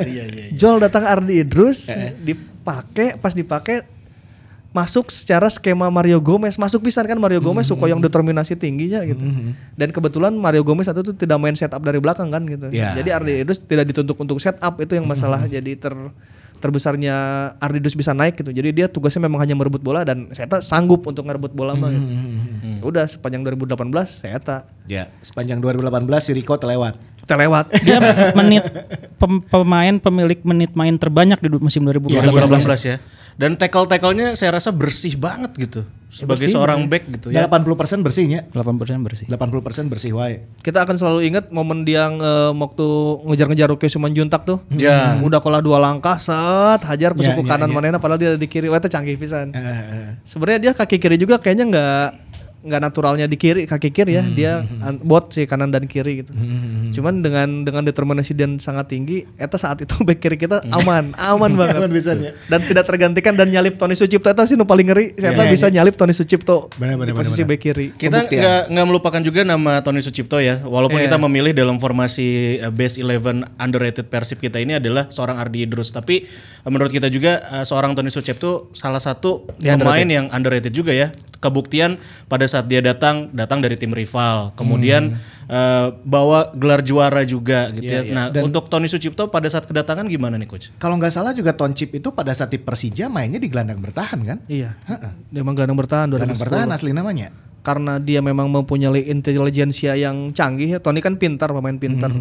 [0.04, 0.46] Iya iya.
[0.52, 1.88] Jol datang Ardi Idrus
[2.20, 3.84] dipake pas dipake
[4.70, 6.54] masuk secara skema Mario Gomez.
[6.56, 9.22] Masuk pisan kan Mario Gomez suka yang determinasi tingginya gitu.
[9.74, 12.70] Dan kebetulan Mario Gomez satu itu tidak main setup dari belakang kan gitu.
[12.70, 15.44] Ya, jadi Ardi Idrus tidak dituntut untuk setup itu yang masalah.
[15.44, 15.94] Jadi ter
[16.60, 17.16] terbesarnya
[17.56, 18.52] Ardi Idrus bisa naik gitu.
[18.52, 21.90] Jadi dia tugasnya memang hanya merebut bola dan saya tak sanggup untuk ngerebut bola mah
[21.90, 22.06] gitu.
[22.82, 23.76] udah sepanjang 2018
[24.08, 25.88] saya tak Ya, sepanjang 2018
[26.20, 26.96] si Rico terlewat.
[27.26, 27.70] terlewat.
[27.86, 28.02] Dia
[28.34, 28.66] menit
[29.16, 32.26] pem- pemain pemilik menit main terbanyak di musim 2018.
[32.26, 32.98] 2018 ya.
[33.40, 35.88] Dan tackle-tacklenya saya rasa bersih banget gitu.
[36.12, 37.48] Sebagai bersih, seorang back gitu ya.
[37.48, 38.52] 80% bersihnya.
[38.52, 39.26] 80% bersih.
[39.32, 40.44] 80% bersih wae.
[40.60, 42.88] kita akan selalu ingat momen dia eh, waktu
[43.32, 44.60] ngejar-ngejar Rocky Sumanjuntak tuh.
[44.76, 45.16] Ya.
[45.24, 47.76] Udah kalah dua langkah, set hajar pesuku ya, kanan ya.
[47.80, 48.68] manehna padahal dia ada di kiri.
[48.68, 49.56] Wah, itu canggih pisan.
[49.56, 52.08] Eh, Sebenarnya dia kaki kiri juga kayaknya nggak
[52.60, 54.24] nggak naturalnya di kiri kaki kiri ya.
[54.26, 56.36] Dia an- bot sih kanan dan kiri gitu.
[56.92, 61.52] Cuman dengan dengan determinasi dan sangat tinggi, eta saat itu back kiri kita aman, aman
[61.60, 61.80] banget.
[61.80, 62.32] Aman pisan ya.
[62.46, 65.06] Dan tidak tergantikan dan nyalip Tony Sucipto eta sih nu paling ngeri.
[65.16, 67.50] Saya Ya, bisa nyalip Tony Sucipto Benar, benar, di posisi benar, benar.
[67.50, 67.88] back kiri.
[67.94, 70.60] Kita nggak nggak melupakan juga nama Tony Sucipto ya.
[70.60, 71.08] Walaupun Iya.
[71.08, 72.28] kita memilih dalam formasi
[72.60, 76.28] uh, base 11 underrated Persib kita ini adalah seorang Ardi Idrus, tapi
[76.62, 80.92] uh, menurut kita juga uh, seorang Tony Sucipto salah satu Dia pemain yang underrated juga
[80.92, 81.10] ya.
[81.40, 81.96] Kebuktian
[82.28, 85.16] pada saat dia datang datang dari tim rival, kemudian
[85.48, 88.04] uh, bawa gelar juara juga gitu ya.
[88.12, 90.76] Nah, untuk Tony Sucipto pada saat kedatangan gimana nih coach?
[90.76, 94.38] Kalau nggak salah juga Toncip itu pada saat di Persija mainnya di gelandang bertahan kan?
[94.52, 94.76] Iya.
[95.32, 96.20] Dia emang gelandang bertahan 2010.
[96.20, 97.28] Gelandang bertahan asli namanya.
[97.60, 100.80] Karena dia memang mempunyai intelijensia yang canggih ya.
[100.80, 102.12] Tony kan pintar, pemain pintar.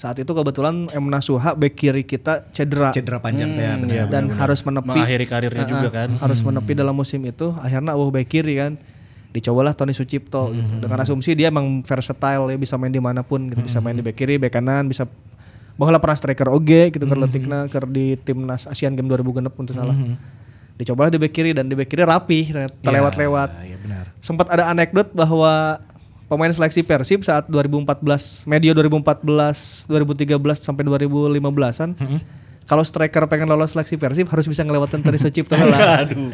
[0.00, 4.08] Saat itu kebetulan Emna Suha back kiri kita cedera, Cedera panjang teh benar.
[4.08, 6.08] dan harus menepi Mengakhiri karirnya Ah, juga kan.
[6.16, 7.52] Harus menepi dalam musim itu.
[7.52, 8.80] Akhirnya uh back kiri kan.
[9.30, 10.80] Dicobalah Tony Sucipto gitu.
[10.80, 13.60] dengan asumsi dia emang versatile ya bisa main di mana pun gitu.
[13.60, 15.04] bisa main di back kiri, back kanan, bisa
[15.76, 19.94] bahwa pernah striker oge gitu keur leutikna keur di timnas Asian Game 2006 untuk salah.
[20.80, 23.48] Dicobalah di back kiri dan di back kiri rapi, terlewat-lewat.
[23.68, 24.04] Iya benar.
[24.18, 25.76] Sempat ada anekdot bahwa
[26.30, 31.98] pemain seleksi Persib saat 2014 medio 2014 2013 sampai 2015an
[32.70, 36.06] kalau striker pengen lolos seleksi Persib harus bisa ngelewatin Tony Sucipto lah.
[36.06, 36.30] Aduh.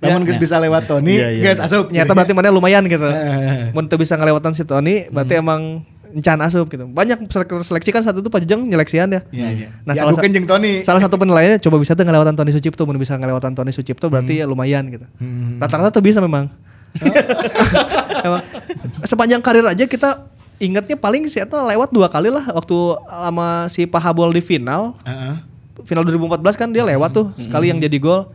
[0.00, 1.92] Namun geus bisa lewat Tony, Iya, iya, guys asup.
[1.92, 3.04] Nyata berarti mana lumayan gitu.
[3.28, 3.68] Eh.
[3.76, 6.88] Mun bisa ngelewatan si Tony berarti emang encan asup gitu.
[6.88, 9.20] Banyak striker seleksi kan satu itu Pak Jejeng nyeleksian ya.
[9.28, 9.68] Iya, iya.
[9.84, 10.80] Nah, Ya, salah, jeung Tony.
[10.88, 14.40] salah satu penilaiannya coba bisa tuh ngelewatan Tony Sucipto, mun bisa ngelewatan Tony Sucipto berarti
[14.40, 15.04] ya lumayan gitu.
[15.60, 16.48] Rata-rata tuh bisa memang.
[18.20, 18.42] Emang
[19.02, 20.26] sepanjang karir aja kita
[20.58, 24.94] ingatnya paling sih eta lewat dua kali lah waktu sama si Pahabol di final.
[25.02, 25.46] Heeh.
[25.80, 28.26] Final 2014 kan dia lewat tuh sekali yang jadi gol.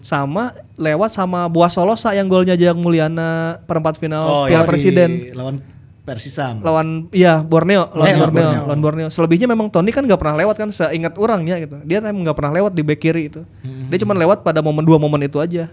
[0.00, 5.10] Sama lewat sama Buah Solosa yang golnya Jayang Mulyana perempat final Oh, Piala ya, Presiden
[5.32, 5.64] lawan
[6.04, 6.60] Persisam.
[6.60, 8.62] lawan iya Borneo lawan Eh, lawan Borneo, Borneo.
[8.62, 12.20] lawan Borneo selebihnya memang Tony kan nggak pernah lewat kan seingat orangnya gitu dia emang
[12.20, 13.40] nggak pernah lewat di back kiri itu
[13.88, 15.72] dia cuma lewat pada momen dua momen itu aja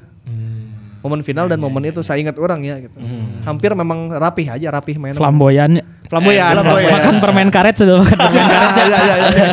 [1.01, 2.97] momen final dan momen itu saya ingat orang ya gitu.
[3.45, 5.17] Hampir memang rapih aja rapih mainnya.
[5.19, 5.81] Flamboyan.
[6.11, 6.91] flamboyan flamboyan.
[6.91, 8.71] Makan permen karet sudah makan permen karet.
[8.75, 9.47] ya ya ya ya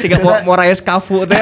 [0.00, 1.36] sehingga mau Moraes Kafu teh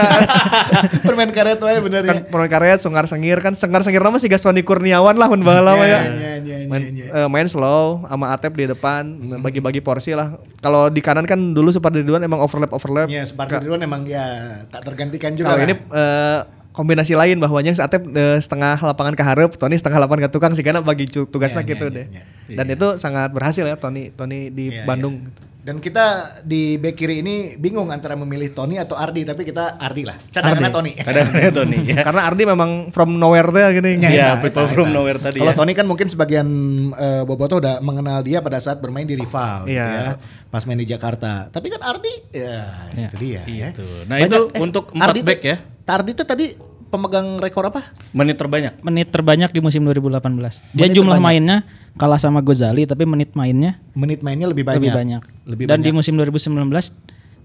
[1.06, 2.22] Permain karet wae bener kan ya.
[2.26, 3.38] permen karet songar sengir.
[3.38, 5.86] Kan sengar sengir nama sih Sony Kurniawan lah mun baheula ya.
[5.86, 7.06] Iya, iya, iya, main, iya.
[7.14, 9.06] eh, main slow sama Atep di depan
[9.38, 10.34] bagi-bagi porsi lah.
[10.58, 13.06] Kalau di kanan kan dulu Supardi Ridwan emang overlap overlap.
[13.06, 15.54] Ya, Separti Ridwan emang ya tak tergantikan juga.
[15.54, 16.38] kalau ini eh,
[16.72, 20.60] kombinasi lain bahwanya Atep eh, setengah lapangan ke hareup Tony setengah lapangan ke tukang sih
[20.60, 22.06] karena bagi tugasnya Ya, gitu ya, deh.
[22.08, 22.22] ya,
[22.56, 25.28] dan itu sangat berhasil ya Tony Tony di Iya, Bandung
[25.62, 26.06] Dan kita
[26.42, 30.18] di back kiri ini bingung antara memilih Tony atau Ardi, tapi kita Ardi lah.
[30.18, 30.92] Cadangannya Tony.
[30.92, 32.02] Kadang-kadang Tony ya.
[32.02, 34.96] karena Ardi memang from nowhere teh gini Ya, Iya, eta, people eta, from eta.
[34.98, 35.56] nowhere tadi Kalau ya.
[35.56, 36.48] Tony kan mungkin sebagian
[36.92, 39.86] eh, Boboto udah mengenal dia pada saat bermain di rival gitu Iya.
[39.86, 40.12] ya.
[40.48, 41.46] Pas main di Jakarta.
[41.46, 43.42] Tapi kan Ardi ya, itu dia.
[43.44, 43.70] ya.
[43.70, 43.86] Itu.
[44.04, 45.56] Nah, itu untuk empat Ardi back tuh- ya.
[45.84, 46.46] Ardi tuh tadi
[46.92, 47.88] pemegang rekor apa?
[48.12, 48.76] Menit terbanyak.
[48.84, 50.60] Menit terbanyak di musim 2018.
[50.70, 51.24] Dia Menit jumlah terbanyak.
[51.24, 51.56] mainnya
[51.96, 54.78] kalah sama Gozali tapi menit mainnya Menit mainnya lebih banyak.
[54.78, 55.22] lebih banyak.
[55.48, 55.86] Lebih Dan banyak.
[55.88, 56.92] di musim 2019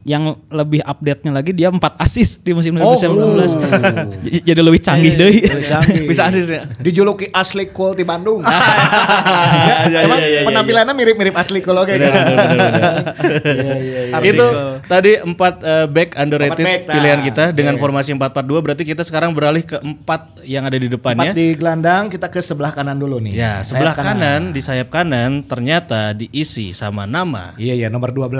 [0.07, 2.95] yang lebih update-nya lagi dia 4 assist di musim Oh.
[2.95, 4.23] 2019.
[4.23, 5.35] J- Jadi lebih canggih deh.
[5.43, 6.07] Lebih canggih.
[6.07, 6.63] Bisa asis ya?
[6.77, 8.39] Dijuluki asli cool di Bandung.
[8.39, 11.91] iya, Emang iya, iya, penampilannya mirip-mirip asli cool oke.
[11.91, 12.93] Benar, benar, benar, benar.
[13.57, 14.19] Iya, iya, iya.
[14.23, 14.45] Itu
[14.85, 16.93] tadi empat eh, back underrated Empat back, nah.
[16.95, 17.81] pilihan kita dengan Yes.
[17.81, 21.31] formasi 4-4-2 berarti kita sekarang beralih ke empat yang ada di Empat depannya.
[21.31, 23.35] di gelandang kita ke sebelah kanan dulu nih.
[23.35, 24.49] Ya, sebelah kanan.
[24.49, 28.31] di sayap kanan ternyata diisi sama nama Iya iya nomor 12.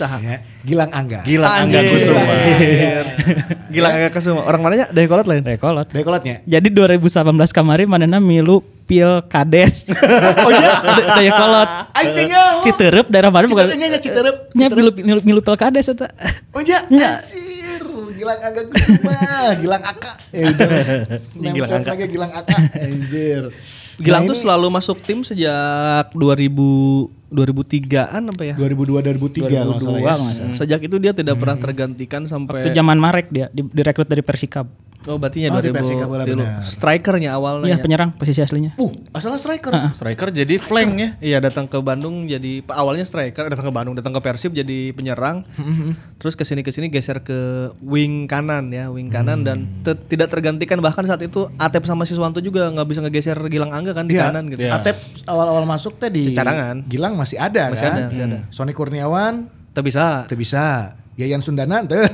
[0.00, 1.20] Ya, Gilang Angga.
[1.22, 1.80] Gilang Angga.
[1.86, 2.34] Kusuma.
[3.74, 4.40] Gila agak kesuma.
[4.42, 5.44] Orang mananya dari kolot lain?
[5.46, 5.86] Rekolot.
[5.90, 6.42] Dekolotnya.
[6.46, 9.88] Jadi 2018 kemarin manena milu Pilkades.
[10.46, 10.70] oh iya,
[11.16, 11.68] daya kolot.
[11.96, 12.58] Aing teh nyaho.
[12.60, 13.64] Citerep daerah mana bukan?
[13.70, 14.36] Citerepnya nya Citerep.
[14.52, 16.08] Nya milu milu, milu Pilkades eta.
[16.52, 17.22] Oh iya, Nya.
[17.22, 17.84] anjir.
[18.14, 19.16] Gilang Angga Kusuma,
[19.58, 20.12] Gilang Aka.
[20.30, 20.68] Eh udah.
[21.34, 22.06] Gilang Angga.
[22.06, 22.56] Gilang Aka.
[22.78, 23.42] Anjir.
[23.96, 28.54] Gilang Nah, tuh ini selalu masuk tim sejak 2000 2003-an apa ya?
[28.54, 30.06] 2002 2003 kalau salah ya.
[30.06, 30.54] 2002 nggak salah.
[30.54, 34.66] Sejak itu dia tidak pernah tergantikan Itu sampai zaman Marek dia di- direkrut dari Persikab.
[35.04, 36.40] Oh, berarti ya Oh, di 2000 Persika bola dulu.
[36.40, 36.64] benar.
[36.64, 37.66] Strikernya awalnya.
[37.66, 38.72] Iya, penyerang posisi aslinya.
[38.74, 39.72] Uh, asalnya striker.
[39.92, 41.08] Striker jadi flank ya.
[41.20, 45.44] Iya datang ke Bandung jadi awalnya striker datang ke Bandung datang ke Persib jadi penyerang
[46.18, 47.36] terus ke sini ke sini geser ke
[47.80, 52.38] wing kanan ya wing kanan dan te- tidak tergantikan bahkan saat itu Atep sama Siswanto
[52.38, 54.28] juga nggak bisa ngegeser Gilang Angga kan di Iya.
[54.28, 54.72] kanan gitu Iya.
[54.74, 56.80] Atep awal-awal masuk teh di Cadangan.
[56.84, 57.92] Gilang masih ada Masih kan?
[57.94, 58.38] ada, masih ada.
[58.48, 59.34] Sony Kurniawan
[59.70, 60.96] tak bisa Itu bisa.
[61.14, 61.94] Yayan Sundana tuh.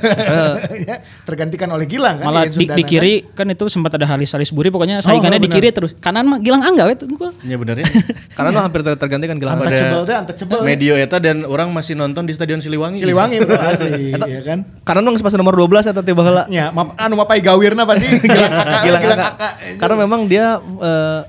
[0.81, 2.25] Ya, tergantikan oleh Gilang kan.
[2.25, 2.89] Malah di, Sundana di kan.
[2.89, 5.55] kiri kan itu sempat ada Halis Salisbury pokoknya saingannya di benar.
[5.57, 5.91] kiri terus.
[5.95, 7.33] Kanan mah Gilang Angga we tunggu.
[7.41, 7.85] Ya bener ya.
[8.31, 10.59] karena tuh hampir ter- tergantikan Gilang Angga Untouchable teh, untouchable.
[10.61, 13.01] Medio eta dan orang masih nonton di Stadion Siliwangi.
[13.01, 14.59] Siliwangi bro asli, ya kan.
[14.81, 18.53] karena dong pas nomor 12 atau tiba heula Ya, map, anu mapai gawirna pasti Gilang
[18.53, 18.77] Aka.
[18.83, 19.49] Gilang Gilang Angga.
[19.77, 21.19] Karena memang dia eh,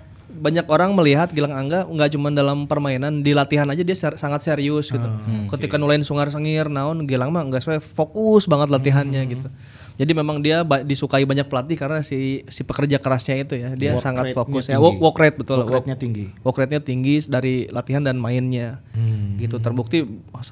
[0.42, 4.42] banyak orang melihat Gilang Angga nggak cuma dalam permainan di latihan aja dia ser- sangat
[4.42, 5.06] serius gitu.
[5.48, 9.46] Ketika nulain sungar sengir naon Gilang mah nggak sesuai fokus banget latihannya gitu.
[9.92, 13.70] Jadi memang dia ba- disukai banyak pelatih karena si si pekerja kerasnya itu ya.
[13.76, 14.82] Dia Work sangat fokus ya.
[14.82, 15.62] Work, work rate betul.
[15.62, 16.26] Work rate-nya tinggi.
[16.42, 18.82] Work rate-nya tinggi dari latihan dan mainnya.
[19.38, 20.02] Gitu terbukti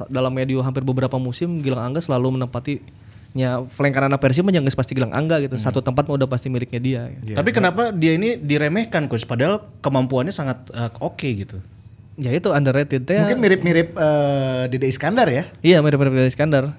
[0.07, 2.79] dalam medio hampir beberapa musim Gilang Angga selalu menempati
[3.31, 5.55] nya flank kanan Persib mah jangan pasti Gilang Angga gitu.
[5.57, 7.03] Satu tempat mah udah pasti miliknya dia.
[7.17, 7.35] gitu.
[7.35, 11.63] Tapi kenapa dia ini diremehkan coach padahal kemampuannya sangat eh, oke gitu.
[12.19, 13.17] Ya itu underrated teh.
[13.17, 15.47] Mungkin mirip-mirip eh, Dede Iskandar ya.
[15.61, 16.75] Iya mirip-mirip dari Iskandar.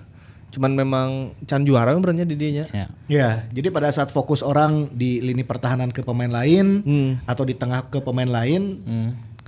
[0.52, 1.10] Cuman memang
[1.46, 2.68] can juara benernya di dianya.
[2.70, 2.88] Ya.
[3.08, 7.12] Ya, jadi pada saat fokus orang di lini pertahanan ke pemain lain Hmm.
[7.24, 8.84] atau di tengah ke pemain lain,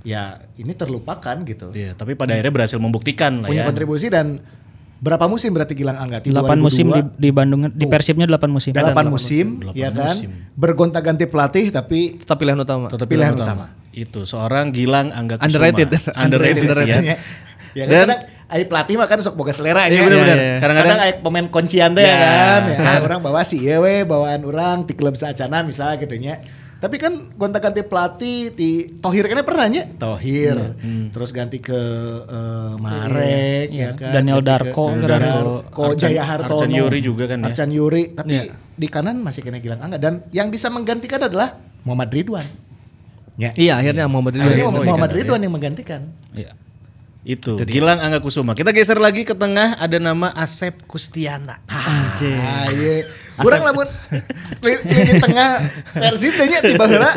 [0.00, 1.76] ya ini terlupakan gitu.
[1.76, 3.68] Iya, tapi pada akhirnya berhasil membuktikan lah Punya ya.
[3.68, 4.40] kontribusi dan
[4.98, 6.18] berapa musim berarti Gilang Angga?
[6.20, 8.70] Di 8 musim di, di Bandung di Persibnya 8 musim.
[8.72, 10.16] 8 musim, ya kan?
[10.54, 12.86] Bergonta-ganti pelatih tapi Tetap pilihan utama.
[12.88, 13.64] Tetap Pilihan pilihan utama.
[13.90, 15.46] Itu seorang Gilang Angga Kusuma.
[15.48, 15.88] Underrated.
[16.24, 16.98] Underrated, sih ya.
[17.00, 17.16] ya.
[17.74, 20.02] Ya kan Dan- kadang ai pelatih mah kan sok boga selera Iya, ya.
[20.04, 20.36] bener-bener.
[20.36, 20.56] Ya, ya.
[20.58, 22.10] Kadang-kadang- Kadang ai pemain kuncian teh Ya.
[22.10, 22.62] ya kan.
[22.70, 26.38] Ya, orang bawa si ieu we bawaan orang ti klub saacana misalnya gitu nya.
[26.84, 29.88] Tapi kan gonta-ganti pelatih di Tohir kan pernah nya?
[29.88, 30.76] Tohir.
[31.08, 31.80] Terus ganti ke
[32.20, 33.88] eh, Marek Iya.
[33.88, 34.12] ya kan.
[34.12, 34.84] Daniel Ganti ke- Darko.
[34.92, 35.08] Darko.
[35.08, 36.60] Darko, Arcan- Jaya Hartono.
[36.60, 37.44] Arcan Yuri juga kan ya.
[37.48, 42.12] Arcan Yuri, tapi di kanan masih kena Gilang Angga dan yang bisa menggantikan adalah Muhammad
[42.12, 42.44] Ridwan.
[43.34, 43.56] Ya.
[43.56, 44.52] Iya akhirnya Muhammad Ridwan.
[44.52, 44.84] Akhirnya iya.
[44.84, 46.00] Muhammad Ridwan yang menggantikan.
[46.30, 46.52] Iya.
[47.24, 48.52] Itu, Gilang Angga Kusuma.
[48.52, 51.56] Kita geser lagi ke tengah ada nama Asep Kustiana.
[51.64, 52.12] Ah,
[52.68, 53.08] iya.
[53.34, 53.86] Kurang lamun
[54.62, 55.48] lini tengah
[55.90, 57.10] Persib teh nya tiba heula.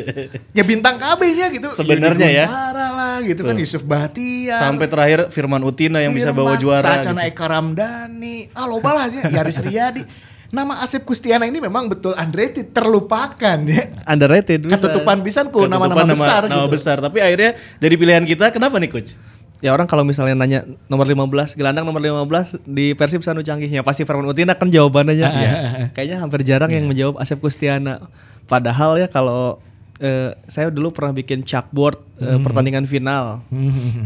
[0.56, 1.68] Ya bintang KB nya gitu.
[1.74, 2.46] Sebenarnya ya.
[2.48, 4.56] Parah lah gitu kan Yusuf Bahtiar.
[4.56, 6.90] Sampai terakhir Firman Utina yang bisa bawa Firman, juara.
[7.02, 7.34] Sacana gitu.
[7.34, 8.36] Eka Ramdhani.
[8.54, 9.28] Ah loba lah ya.
[9.28, 10.02] Yaris Riyadi.
[10.46, 13.90] Nama Asep Kustiana ini memang betul underrated, terlupakan ya.
[14.06, 14.70] Underrated.
[14.70, 14.78] bisa.
[14.78, 16.78] Ketutupan pisan ku nama-nama besar nama gitu.
[16.78, 17.02] besar.
[17.02, 18.54] Tapi akhirnya jadi pilihan kita.
[18.54, 19.18] Kenapa nih coach?
[19.64, 23.80] Ya orang kalau misalnya nanya nomor 15, gelandang nomor 15 di Persib Sanu Canggih ya
[23.80, 25.16] pasti Firman Utina kan jawabannya.
[25.16, 25.52] Ya.
[25.96, 28.04] Kayaknya hampir jarang yang menjawab Asep Kustiana.
[28.44, 29.58] Padahal ya kalau
[29.96, 33.40] eh, saya dulu pernah bikin chalkboard eh, pertandingan final.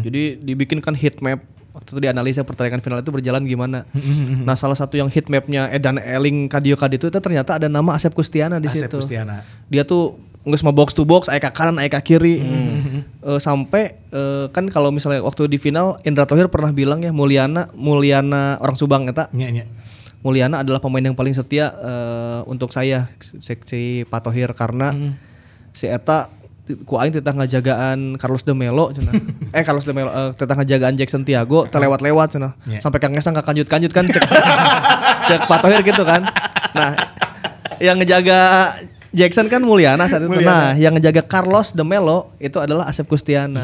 [0.06, 3.86] Jadi dibikinkan heat map waktu itu dianalisa pertandingan final itu berjalan gimana.
[4.46, 8.14] nah salah satu yang heat mapnya Edan Eling Kadio Kadito itu ternyata ada nama Asep
[8.14, 9.02] Kustiana di Asep situ.
[9.02, 9.42] Kustiana.
[9.70, 12.40] Dia tuh nggak semua box to box, aya ke kanan, aya ke kiri.
[13.20, 17.68] Eh, sampai eh, kan kalau misalnya waktu di final Indra Thohir pernah bilang ya Mulyana
[17.76, 19.68] Mulyana orang Subang eta Nya, nya.
[20.24, 24.96] Mulyana adalah pemain yang paling setia eh, untuk saya seksi Pak Thohir karena
[25.76, 26.32] si eta
[26.88, 29.12] ku aing titah ngajagaan Carlos de Melo cenah.
[29.56, 32.56] eh Carlos de Melo eh, titah ngajagaan Jackson Tiago terlewat-lewat cenah.
[32.64, 32.80] Ya.
[32.80, 34.24] Sampai Kang Ngesang kanjut-kanjut kan cek
[35.28, 36.24] cek Pak Thohir gitu kan.
[36.72, 36.96] Nah,
[37.82, 38.72] yang ngejaga
[39.10, 40.30] Jackson kan Mulyana saat itu.
[40.30, 40.50] Mulyana.
[40.50, 43.62] Nah, yang ngejaga Carlos de Melo itu adalah Asep Kustiana.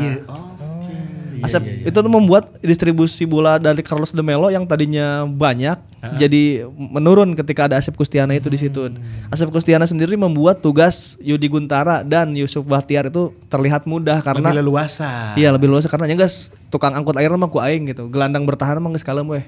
[1.44, 5.78] Asep itu tuh membuat distribusi bola dari Carlos de Melo yang tadinya banyak
[6.14, 8.86] jadi menurun ketika ada Asep Kustiana itu di situ.
[9.26, 14.62] Asep Kustiana sendiri membuat tugas Yudi Guntara dan Yusuf Bahtiar itu terlihat mudah karena Lebih
[14.62, 15.34] leluasa.
[15.34, 18.06] Iya lebih luas karena guys tukang angkut air mah ku aing gitu.
[18.06, 19.44] Gelandang bertahan mah geus kalem weh.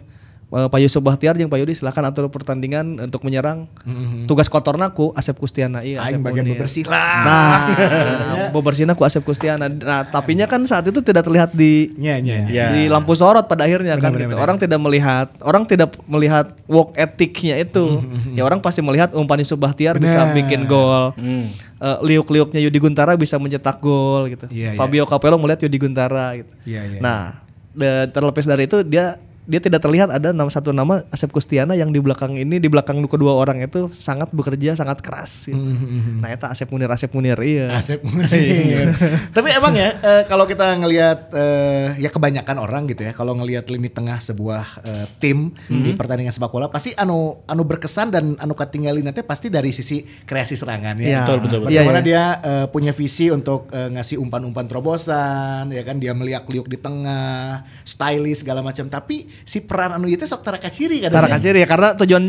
[0.49, 3.69] Eh, Pak Yusuf Bahtiar jeung Pak Yudi silakan atur pertandingan untuk menyerang.
[4.25, 6.01] Tugas kotorna ku Asep Kustiana iya.
[6.01, 7.21] Aing Asep bagian bebersih lah.
[7.21, 7.57] Nah,
[8.49, 9.69] bebersihna ku Asep Kustiana.
[9.69, 12.49] Nah, tapinya kan saat itu tidak terlihat di Nya, nya, nya.
[12.49, 12.67] Ya.
[12.71, 14.33] di lampu sorot pada akhirnya kan Benar, gitu.
[14.33, 18.01] benar, Orang tidak melihat orang tidak melihat work ethicnya itu.
[18.33, 20.33] ya orang pasti melihat umpan Yusuf Bahtiar bisa Benar.
[20.33, 21.13] bikin gol.
[21.79, 24.49] Eh, liuk-liuknya Yudi Guntara bisa mencetak gol gitu.
[24.49, 24.79] Iya, iya.
[24.81, 26.49] Fabio Capello melihat Yudi Guntara gitu.
[26.65, 27.37] Iya, iya, Nah,
[27.71, 31.89] de- terlepas dari itu dia dia tidak terlihat ada nama satu nama Asep Kustiana yang
[31.89, 35.49] di belakang ini di belakang kedua orang itu sangat bekerja sangat keras.
[35.49, 35.57] gitu.
[36.21, 37.73] Nah, itu Asep Munir Asep Munir iya.
[37.73, 38.93] Asep Munir.
[39.33, 43.73] Tapi emang ya eh, kalau kita ngelihat eh, ya kebanyakan orang gitu ya kalau ngelihat
[43.73, 48.53] lini tengah sebuah eh, tim di pertandingan sepak bola pasti anu anu berkesan dan anu
[48.53, 51.09] ketinggalin nanti pasti dari sisi kreasi serangan ya.
[51.09, 51.19] Iya.
[51.25, 51.73] Betul, betul, betul.
[51.73, 52.09] Bagaimana Iya, iya.
[52.09, 57.65] dia eh, punya visi untuk eh, ngasih umpan-umpan terobosan ya kan dia meliak-liuk di tengah,
[57.83, 61.19] stylish segala macam tapi si peran anu itu sok tara kaciri kadang.
[61.19, 62.23] Tara kacir ya karena tujuan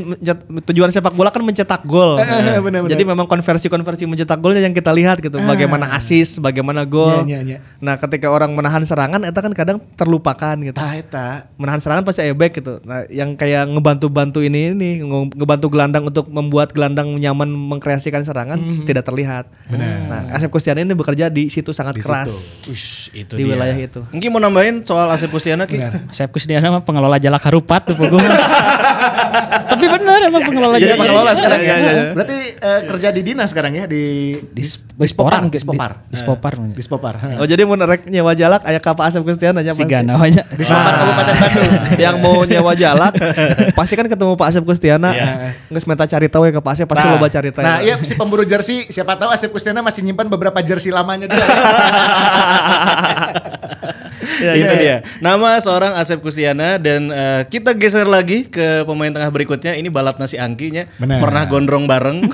[0.66, 2.18] tujuan sepak bola kan mencetak gol.
[2.20, 2.26] Eh,
[2.60, 2.90] benar, benar.
[2.90, 5.38] Jadi memang konversi-konversi mencetak golnya yang kita lihat gitu.
[5.38, 7.24] Bagaimana asis, bagaimana gol.
[7.26, 7.58] Iya, iya, iya.
[7.80, 10.76] Nah, ketika orang menahan serangan itu kan kadang terlupakan gitu.
[10.76, 11.28] Tah eta.
[11.56, 12.80] Menahan serangan pasti back gitu.
[12.84, 18.58] Nah, yang kayak ngebantu-bantu ini ini nge- ngebantu gelandang untuk membuat gelandang nyaman mengkreasikan serangan
[18.58, 18.86] Mhm.
[18.86, 19.46] tidak terlihat.
[19.70, 22.66] Nah, Asep Kustiana ini bekerja di situ sangat keras.
[22.66, 23.54] Ush, itu Di dia.
[23.54, 24.02] wilayah itu.
[24.10, 25.78] Mungkin mau nambahin soal Asep Kustiana Ki?
[26.10, 28.20] Saya Kusdiana mah pengelola jalak harupat tuh Pugu.
[29.70, 31.38] Tapi benar emang pengelola Jadi jalak pengelola harupat.
[31.40, 31.78] sekarang Iya, ya.
[31.80, 32.12] iya, iya.
[32.12, 34.04] Berarti eh, kerja di dinas sekarang ya di
[34.52, 34.64] Di
[35.00, 35.92] di Spopar, di Spopar.
[36.04, 36.54] Di Spopar.
[36.76, 37.14] Di Spopar.
[37.40, 39.88] Oh, jadi mau nerek nyewa jalak aya ka Pak Asep Kustiana nya Si pasti.
[39.88, 40.44] Gana aja.
[40.44, 41.72] Di Spopar Kabupaten Bandung.
[42.04, 43.14] yang mau nyewa jalak
[43.80, 45.10] pasti kan ketemu Pak Asep Kustiana
[45.72, 47.96] nggak minta cari tahu ya ke Pak Asep pasti Nah, loba cari tahu Nah, iya
[48.04, 51.46] si pemburu jersey siapa tahu Asep Kustiana masih nyimpan beberapa jersey lamanya dia.
[54.40, 54.82] Iya, itu iya.
[54.82, 54.98] dia.
[55.20, 59.76] Nama seorang Asep Kustiana dan eh, kita geser lagi ke pemain tengah berikutnya.
[59.76, 60.88] Ini Balat Nasi Angkinya.
[61.00, 61.20] Benar.
[61.20, 62.28] Pernah gondrong bareng.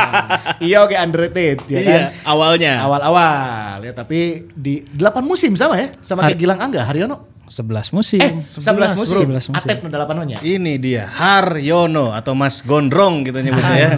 [0.66, 2.00] iya oke underrated ya kan.
[2.00, 2.74] Iya, awalnya.
[2.82, 7.33] Awal-awal ya tapi di 8 musim sama ya sama kayak Gilang Angga Haryono.
[7.44, 8.20] 11 musim.
[8.24, 9.28] Eh, 11 musim.
[9.28, 9.68] 11 musim.
[9.68, 10.38] Atep nu 8 nya.
[10.40, 13.90] Ini dia Haryono atau Mas Gondrong gitu nyebutnya ya.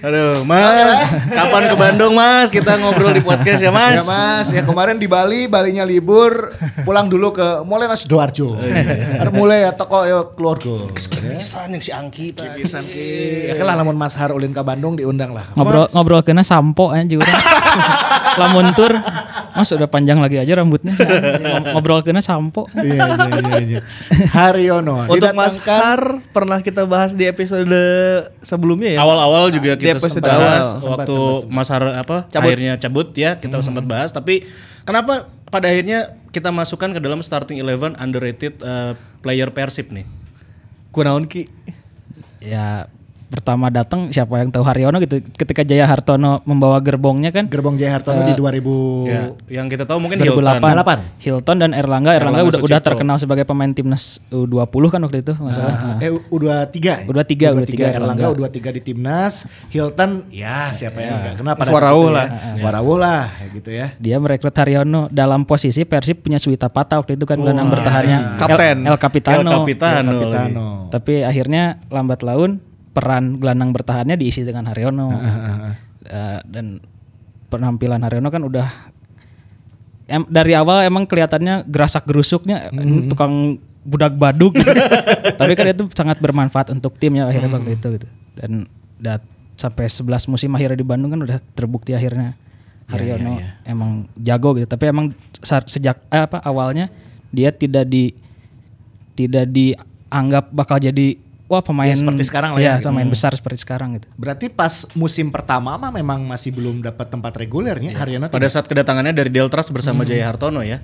[0.00, 2.48] Aduh, Mas, kapan ke Bandung, Mas?
[2.48, 4.00] Kita ngobrol di podcast ya, Mas.
[4.00, 6.54] Ya Mas, ya kemarin di Bali, Balinya libur,
[6.86, 8.56] pulang dulu ke mulai nasi Sidoarjo.
[9.20, 10.88] Ada mulai ya toko ya keluarga.
[10.94, 12.32] Kemisan yang si Angki.
[12.32, 13.50] Pisan ki.
[13.50, 15.52] Ya kan lah lamun Mas Har ulin ke Bandung diundang lah.
[15.58, 17.28] Ngobrol ngobrol kena sampo aja juga.
[18.40, 18.94] Lamun tur,
[19.58, 20.94] Mas udah panjang lagi aja rambutnya.
[21.80, 22.68] Ngobrol kena sampo.
[22.76, 23.80] Iya iya iya iya.
[24.36, 27.64] Haryono Untuk Mas Har pernah kita bahas di episode
[28.44, 28.98] sebelumnya ya.
[29.00, 30.76] Awal-awal juga kita sempat bahas awal.
[30.76, 32.44] Sempat, waktu sempat, Mas Har apa Cabut.
[32.52, 34.44] akhirnya cabut ya kita sempat bahas tapi
[34.84, 38.92] kenapa pada akhirnya kita masukkan ke dalam starting eleven underrated eh,
[39.24, 40.04] player Persib nih.
[40.92, 41.48] Kunaon ki?
[42.44, 42.86] Ya
[43.30, 47.96] pertama datang siapa yang tahu Haryono gitu ketika Jaya Hartono membawa gerbongnya kan Gerbong Jaya
[47.96, 51.00] Hartono di 2000 Ya, yang kita tahu mungkin 2008 Hilton.
[51.22, 55.32] Hilton dan Erlangga Erlangga, Erlangga udah udah terkenal sebagai pemain timnas U20 kan waktu itu
[55.32, 55.74] nggak salah.
[55.96, 56.96] Nah, Eh U23 ya?
[57.06, 58.26] U23, U23 U23 Erlangga Erlangga.
[58.34, 59.34] U23 di timnas
[59.70, 62.26] Hilton ya siapa yang enggak kenal pada Warawuh lah.
[62.58, 62.62] ya.
[62.66, 63.22] Warawuh lah
[63.54, 67.70] gitu ya dia merekrut Haryono dalam posisi Persib punya Suwita Pata waktu itu kan gelandang
[67.70, 68.76] bertahannya Kapten.
[68.84, 69.38] El, El Capitano.
[69.38, 70.10] El Capitano.
[70.10, 70.24] lagi.
[70.26, 72.58] Capitano Tapi akhirnya lambat laun
[72.90, 75.14] peran gelandang bertahannya diisi dengan Haryono.
[76.00, 76.82] Eh, dan
[77.52, 78.66] penampilan Haryono kan udah
[80.10, 84.58] em, dari awal emang kelihatannya gerasak gerusuknya ini tukang budak baduk.
[85.40, 88.08] Tapi kan itu sangat bermanfaat untuk tim ya akhirnya waktu itu gitu.
[88.34, 88.66] Dan
[89.00, 89.22] dat,
[89.56, 92.34] sampai 11 musim akhirnya di Bandung kan udah terbukti akhirnya
[92.90, 94.66] Haryono emang jago gitu.
[94.66, 96.90] Tapi emang sejak eh, apa awalnya
[97.30, 98.10] dia tidak di
[99.14, 102.86] tidak dianggap bakal jadi wah pemain Ya, seperti sekarang lah ya, ya, gitu.
[102.94, 104.06] pemain besar seperti sekarang gitu.
[104.14, 109.10] berarti pas musim pertama mah memang masih belum dapat tempat regulernya Haryono Pada saat kedatangannya
[109.10, 110.78] dari Deltras bersama Jaya Hartono ya.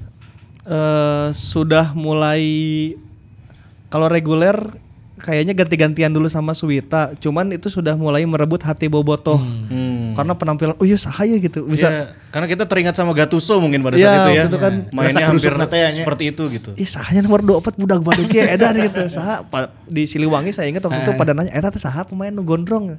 [0.66, 2.43] Eh, sudah mulai
[3.86, 4.59] kalau reguler
[5.17, 7.17] kayaknya ganti-gantian dulu sama Suwita.
[7.17, 9.41] Cuman itu sudah mulai merebut hati Bobotoh.
[9.67, 10.12] Hmm.
[10.17, 12.03] karena penampilan oh iya sahaya gitu bisa Iya,
[12.33, 14.43] karena kita teringat sama Gattuso mungkin pada Iya, saat itu ya.
[14.49, 16.71] itu kan mainnya rasa hampir ya, seperti itu gitu.
[16.73, 19.12] Ih sahanya nomor 24 budak badak ya edan gitu.
[19.12, 19.45] Saha
[19.85, 22.97] di Siliwangi saya ingat waktu itu pada nanya eta teh saha pemain nu gondrong.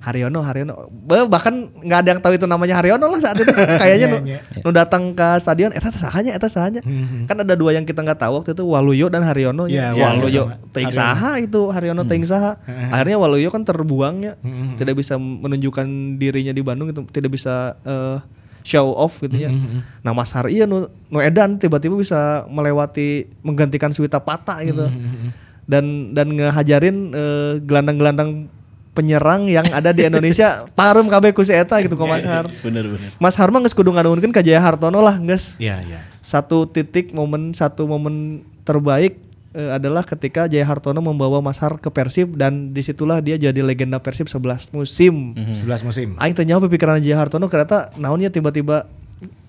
[0.00, 0.92] Haryono, Haryono.
[0.92, 3.48] Ba- bahkan nggak ada yang tahu itu namanya Haryono lah saat itu.
[3.82, 6.84] Kayaknya nu, Iya, nu datang ke stadion eta teh sahanya, eta sahanya.
[7.24, 10.12] Kan ada dua yang kita nggak tahu waktu itu Waluyo dan Haryono Iya, ya.
[10.12, 11.08] Waluyo teuing Haryono.
[11.08, 12.56] saha itu Haryono teuing saha.
[12.94, 14.38] Akhirnya Waluyo kan terbuangnya.
[14.78, 18.22] Tidak bisa menunjukkan dirinya di Bandung itu tidak bisa eh,
[18.62, 19.50] show off gitu ya.
[20.06, 24.86] Nah Mas Har iya nu, nu edan tiba-tiba bisa melewati menggantikan Suwita Pata gitu.
[25.66, 28.50] Dan dan ngehajarin eh, gelandang-gelandang
[28.90, 32.50] penyerang yang ada di Indonesia parum kabeh ku si eta gitu kok Mas Har.
[32.60, 33.10] Bener bener.
[33.22, 35.54] Mas Har mah geus kudu nganuhunkeun ka Jaya Hartono lah geus.
[35.56, 36.00] Iya, iya.
[36.20, 41.90] Satu titik momen satu momen terbaik eh, adalah ketika Jaya Hartono membawa Mas Har ke
[41.90, 45.34] Persib dan di situlah dia jadi legenda Persib 11 musim.
[45.34, 46.08] 11 musim.
[46.18, 48.86] Aing teh nyawa pikiran Jaya Hartono ternyata naonnya tiba-tiba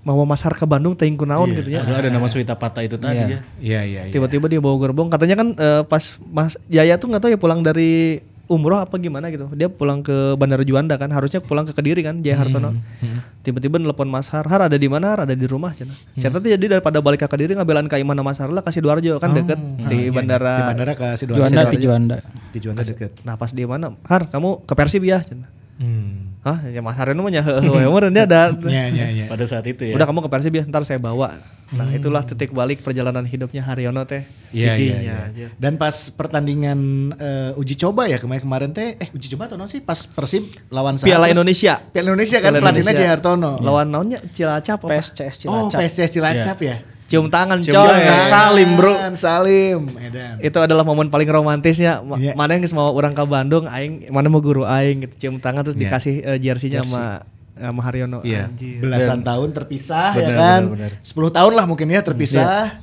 [0.01, 1.85] mau Mas Har ke Bandung teuing ku naon gitu ya.
[1.85, 3.27] Padahal ada nama Swita Pata itu tadi ya.
[3.29, 4.11] Iya, iya, iya.
[4.13, 7.61] Tiba-tiba dia bawa gerbong katanya kan eh, pas Mas Jaya tuh nggak tahu ya pulang
[7.61, 8.21] dari
[8.51, 9.47] umroh apa gimana gitu.
[9.55, 12.75] Dia pulang ke Bandara Juanda kan, harusnya pulang ke Kediri kan Jaya Hartono.
[13.41, 15.15] Tiba-tiba nelpon Mas Har, Har ada di mana?
[15.15, 15.95] Har ada di rumah cenah.
[16.19, 19.17] Saya tuh jadi daripada balik ke Kediri ngabelan ka Imana Mas Har lah kasih Sidoarjo
[19.23, 19.55] kan deket
[19.87, 20.75] di Di bandara.
[20.75, 21.47] bandara ke Sidoarjo.
[21.47, 22.17] Juanda di Juanda.
[22.51, 23.23] Di Juanda deket.
[23.23, 23.95] Nah pas di mana?
[24.03, 25.60] Har kamu ke Persib ya cenah.
[25.81, 26.37] Hmm.
[26.45, 28.53] Hah, ya Mas Har itu mah dia ada.
[28.65, 29.25] Iya, iya, iya.
[29.33, 29.97] Pada saat itu ya.
[29.97, 31.41] Udah kamu ke Persib ya, ntar saya bawa.
[31.71, 34.25] Nah itulah titik balik perjalanan hidupnya Haryono teh.
[34.51, 35.47] Iya, iya, iya.
[35.55, 36.77] Dan pas pertandingan
[37.15, 40.51] eh, uji coba ya kemarin kemarin teh eh uji coba atau non sih pas Persib
[40.67, 41.79] lawan Piala Indonesia.
[41.79, 43.51] Piala Indonesia kan Piala pelatihnya Hartono.
[43.63, 44.97] Lawan naonnya Cilacap apa?
[44.99, 45.79] PSCS Oh, Cilacap.
[45.79, 46.75] PSS Cilacap ya.
[47.11, 47.83] Cium tangan Cium coy.
[47.83, 48.25] tangan.
[48.25, 48.93] Salim, bro.
[49.13, 50.39] Salim, Edan.
[50.39, 51.99] Itu adalah momen paling romantisnya.
[51.99, 52.31] Ma- Iya.
[52.33, 55.75] Mana yang mau orang ke Bandung, aing mana mau guru aing gitu cium tangan terus
[55.75, 55.83] Iya.
[55.85, 58.23] dikasih eh, jersey-nya sama sama Haryono.
[58.23, 58.79] Iya, Anjir.
[58.79, 60.61] belasan tahun terpisah ya Benar, kan.
[60.65, 61.03] benar, benar.
[61.03, 62.79] 10 tahun lah mungkin ya terpisah.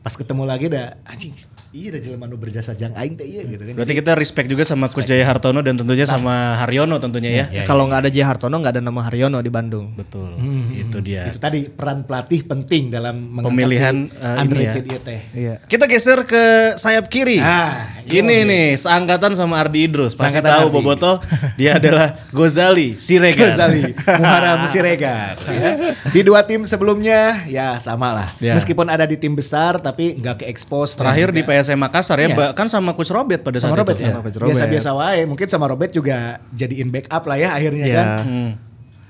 [0.00, 1.34] Pas ketemu lagi dah anjing.
[1.74, 3.74] Iya jelema nu berjasa jang aing teh iya gitu kan.
[3.74, 7.44] Berarti kita respect juga sama Coach Jaya Hartono dan tentunya sama Haryono tentunya ya.
[7.50, 9.90] Iya, Kalau nggak ada Jaya Hartono nggak ada nama Haryono di Bandung.
[9.90, 10.38] Betul.
[10.70, 11.26] Itu dia.
[11.26, 15.20] Itu tadi peran pelatih penting dalam mengangkat Pemilihan, si eh, ini underrated teh.
[15.34, 15.54] Iya.
[15.66, 16.44] Kita geser ke
[16.78, 17.42] sayap kiri.
[17.42, 20.14] Ah, ini nih seangkatan sama Ardi Idrus.
[20.14, 20.74] Pasti Seangkatan tahu Ardi.
[20.78, 21.12] Boboto
[21.58, 23.50] dia adalah Gozali Siregar.
[23.50, 25.70] Gozali Muharam Siregar ya.
[26.06, 28.28] Di dua tim sebelumnya ya sama lah.
[28.38, 28.54] Ya.
[28.54, 30.94] Meskipun ada di tim besar tapi nggak ke expose.
[30.94, 32.36] Terakhir di nggak- PSM Makassar ya, Iya.
[32.36, 34.04] bahkan sama Coach Robert pada sama saat Robert itu.
[34.04, 34.12] ya.
[34.12, 34.48] Sama Coach Robert.
[34.52, 35.20] Biasa-biasa wae.
[35.24, 36.16] Mungkin sama Robert juga
[36.52, 37.96] jadiin backup lah ya akhirnya Iya.
[37.96, 38.08] kan.
[38.22, 38.50] Hmm.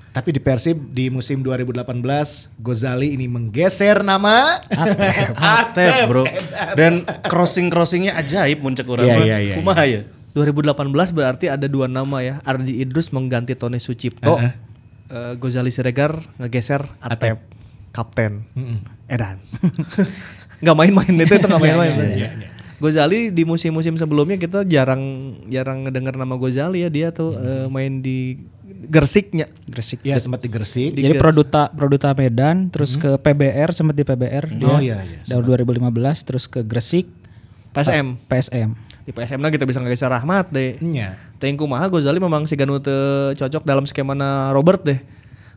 [0.09, 4.63] Tapi di Persib di musim 2018 Gozali ini menggeser nama
[5.35, 6.23] Atep bro.
[6.71, 9.11] Dan crossing crossingnya ajaib muncak orang.
[9.11, 10.07] Iya, iya, iya, Kumaha ya?
[10.31, 12.39] 2018 berarti ada dua nama ya.
[12.43, 14.39] Ardi Idrus mengganti Tony Sucipto.
[14.39, 14.51] Uh-uh.
[15.05, 17.43] Eh, Gozali Siregar ngegeser Atep,
[17.91, 18.47] kapten.
[19.07, 19.43] Edan.
[20.59, 21.93] nggak main-main itu itu nggak main-main.
[21.95, 22.49] Iya, iya, iya.
[22.75, 28.03] Gozali di musim-musim sebelumnya kita jarang jarang ngedengar nama Gozali ya dia tuh eh, main
[28.03, 28.35] di
[28.85, 29.47] Gersiknya.
[29.65, 30.03] Gresik.
[30.05, 30.93] Ya sempat di Gresik.
[30.93, 34.67] Di Jadi Gres- Produta Produta Medan, terus ke PBR sempat di PBR dia.
[34.67, 35.81] Oh, iya, iya, Tahun 2015
[36.27, 37.07] terus ke Gresik
[37.73, 38.19] PSM.
[38.27, 38.69] PSM.
[39.05, 40.77] Di PSM lah kita bisa ngegeser Rahmat deh.
[40.81, 41.15] Iya.
[41.37, 44.17] Tengku Maha Gozali memang si Ganu cocok dalam skema
[44.51, 44.99] Robert deh.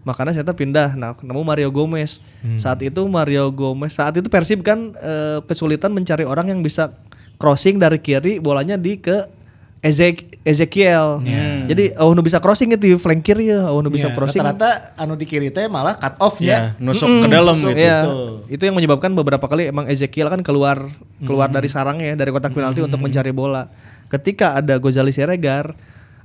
[0.06, 0.94] Makanya saya pindah.
[0.94, 2.22] Nah, nemu Mario Gomez.
[2.56, 6.94] Saat itu Mario Gomez, saat itu Persib kan eh, kesulitan mencari orang yang bisa
[7.38, 9.38] crossing dari kiri, bolanya di ke
[9.78, 11.22] Ezek Ezekiel.
[11.70, 14.42] Jadi oh nu bisa crossing itu di flank kiri ya, oh nu bisa Iya, crossing.
[14.42, 16.82] Rata-rata anu di kiri teh malah cut off Ya, ya.
[16.82, 17.78] nusuk ke dalam gitu.
[17.78, 17.98] Iya.
[18.02, 18.30] Betul.
[18.50, 20.82] Itu yang menyebabkan beberapa kali emang Ezekiel kan keluar
[21.22, 23.70] keluar dari sarangnya dari kotak penalti untuk mencari bola.
[24.10, 25.78] Ketika ada Gozali Siregar,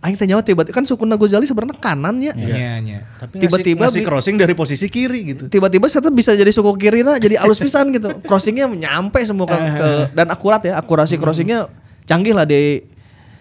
[0.04, 2.36] aing teh nyawa tiba-tiba kan sukuna Gozali sebenarnya kanan ya.
[2.36, 3.00] Iya, iya.
[3.18, 5.44] Tapi Tiba-tiba bi- crossing dari posisi kiri gitu.
[5.48, 8.12] Tiba-tiba saya tuh bisa jadi suku kiri nah, jadi alus pisan gitu.
[8.28, 11.72] Crossingnya nyampe semua ke, ke- dan akurat ya, akurasi crossingnya
[12.04, 12.84] canggih lah di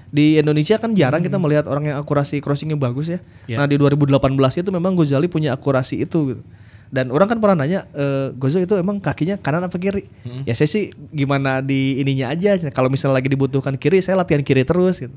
[0.06, 3.18] di Indonesia kan jarang kita melihat orang yang akurasi crossingnya bagus ya.
[3.48, 3.58] Ya.
[3.58, 4.22] Nah di 2018
[4.60, 6.42] itu memang Gozali punya akurasi itu gitu.
[6.93, 10.05] Dan orang kan pernah nanya, e, Gozo itu emang kakinya kanan apa kiri?
[10.45, 12.53] Ya saya sih gimana di ininya aja.
[12.68, 15.01] Kalau misalnya lagi dibutuhkan kiri, saya latihan kiri terus.
[15.01, 15.16] Gitu.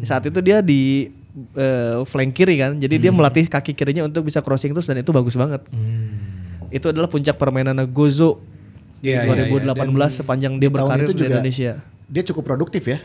[0.00, 1.12] Saat itu dia di
[1.60, 5.12] eh, flank kiri kan, jadi dia melatih kaki kirinya untuk bisa crossing terus dan itu
[5.12, 5.60] bagus banget.
[6.72, 8.40] Itu adalah puncak permainan Gozo
[9.04, 9.28] di iya.
[9.28, 11.72] 2018 Dan sepanjang di dia berkarir di Indonesia.
[12.08, 12.98] Dia cukup produktif ya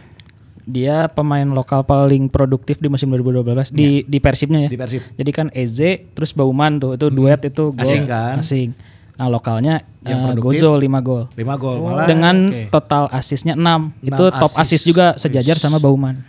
[0.66, 4.70] Dia pemain lokal paling produktif di musim 2012 di di Persibnya ya.
[4.70, 5.02] di Persib.
[5.14, 8.38] Jadi kan Eze terus Bauman tuh itu duet itu gol Asing kan?
[8.38, 8.70] Asing.
[9.16, 10.60] Nah, lokalnya Yang produktif?
[10.60, 11.24] Gozo 5 gol.
[11.32, 12.06] 5 gol malah.
[12.06, 12.68] Dengan oke.
[12.68, 14.04] total asisnya 6.
[14.04, 14.60] Itu Enam top assist.
[14.60, 16.20] asis juga sejajar sama Bauman.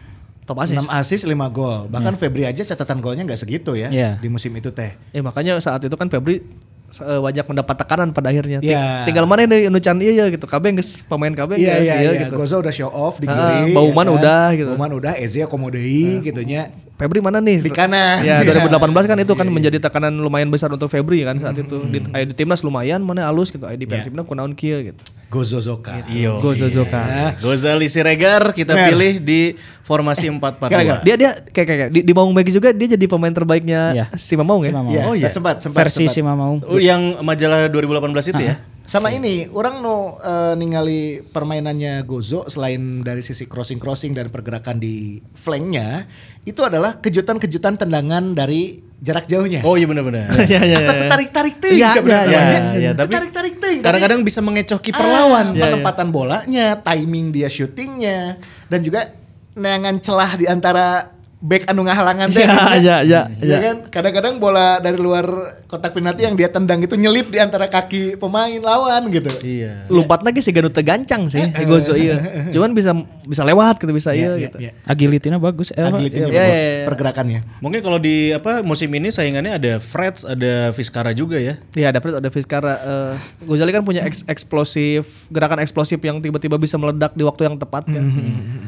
[0.45, 0.77] top asis.
[0.77, 1.89] 6 asis 5 gol.
[1.89, 4.11] Bahkan Febri aja catatan golnya nggak segitu ya Iya.
[4.17, 4.95] di musim itu teh.
[5.11, 6.45] Eh makanya saat itu kan Febri
[6.91, 8.59] eh, banyak mendapat tekanan pada akhirnya.
[8.63, 9.05] Iya.
[9.05, 10.47] Tinggal mana nih anu can iya gitu.
[10.47, 12.21] Kabeh geus pemain kabeh Iya geus iya ieu iya.
[12.27, 12.35] gitu.
[12.39, 13.75] Gozo udah show off di kiri.
[13.75, 14.19] Bauman ya kan?
[14.19, 14.71] udah gitu.
[14.75, 16.71] Bauman udah, Eze akomodei gitu nya.
[16.97, 17.61] Febri mana nih?
[17.61, 18.25] Di kanan.
[18.25, 18.57] Ya Iya.
[18.73, 21.77] 2018 kan itu kan menjadi tekanan lumayan besar untuk Febri kan saat itu.
[21.93, 23.69] Di, aya di timnas lumayan mana alus gitu.
[23.69, 25.03] Aya di Persibna kunaon kieu gitu.
[25.27, 26.07] Gozo Zoka.
[26.07, 26.39] Iyo.
[26.39, 27.35] Gozo Zoka.
[27.39, 28.95] Gozali Siregar kita Mer.
[28.95, 29.41] pilih di
[29.83, 30.71] formasi 4-4-2.
[30.71, 30.99] Gila-gila.
[31.03, 34.07] Dia dia kayak kayak di, di Maung Bagi juga dia jadi pemain terbaiknya Iya.
[34.15, 34.71] si Mamaung ya.
[34.71, 34.95] Si Mamaung.
[34.95, 35.27] Iya, Oh, iya.
[35.27, 36.15] sempat sempat Versi sempat.
[36.15, 36.59] si Mamaung.
[36.63, 38.57] Oh, yang majalah 2018 itu ya?
[38.87, 45.19] Sama ini, orang no eh, ningali permainannya Gozo selain dari sisi crossing-crossing dan pergerakan di
[45.35, 46.07] flanknya,
[46.47, 49.61] itu adalah kejutan-kejutan tendangan dari jarak jauhnya.
[49.63, 50.27] Oh iya benar-benar.
[50.51, 50.77] Iya iya.
[50.81, 53.79] Asa tarik-tarik ting Iya, iya, iya, iya, tapi tarik-tarik ting.
[53.85, 55.47] Kadang-kadang bisa mengecoh kiper Ah, lawan.
[55.53, 58.41] Iya, penempatan bolanya, timing dia syutingnya
[58.73, 59.13] dan juga
[59.57, 61.16] neangan celah di antara
[61.47, 62.43] back anu ngahalangan teh.
[62.47, 63.59] Iya, iya, iya, Iya iya.
[63.63, 63.77] kan?
[63.87, 65.25] Kadang-kadang bola dari luar
[65.65, 69.31] kotak penalti yang dia tendang itu nyelip di antara kaki pemain lawan gitu.
[69.39, 69.87] Iya.
[69.87, 72.19] Lompat lagi si Ganu tegancang sih si Gozo iya.
[72.55, 72.91] Cuman bisa
[73.23, 74.57] bisa lewat gitu bisa iya, Iya, gitu.
[74.59, 74.73] iya.
[74.85, 75.71] Agility-nya bagus.
[75.71, 76.85] Eh, Iya, bagus, iya, iya.
[76.85, 77.41] pergerakannya.
[77.61, 81.61] Mungkin kalau di apa musim ini saingannya ada Freds, ada Vizcara juga ya.
[81.73, 82.73] Iya, ada Fred, ada Vizcara.
[82.77, 83.13] Eh,
[83.45, 87.85] Gozali kan punya eks- eksplosif, gerakan eksplosif yang tiba-tiba bisa meledak di waktu yang tepat
[87.87, 88.05] kan.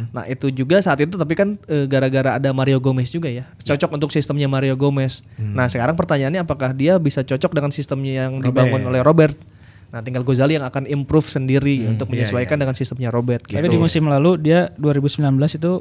[0.09, 3.49] Nah, itu juga saat itu tapi kan eh, gara-gara ada Mario Gomez juga ya.
[3.65, 5.25] Cocok untuk sistemnya Mario Gomez.
[5.41, 9.33] Nah, sekarang pertanyaannya apakah dia bisa cocok dengan sistemnya yang dibangun oleh Robert?
[9.89, 13.57] Nah, tinggal Gozali yang akan improve sendiri untuk menyesuaikan dengan sistemnya Robert gitu.
[13.57, 15.25] Tapi di musim lalu dia 2019
[15.57, 15.73] itu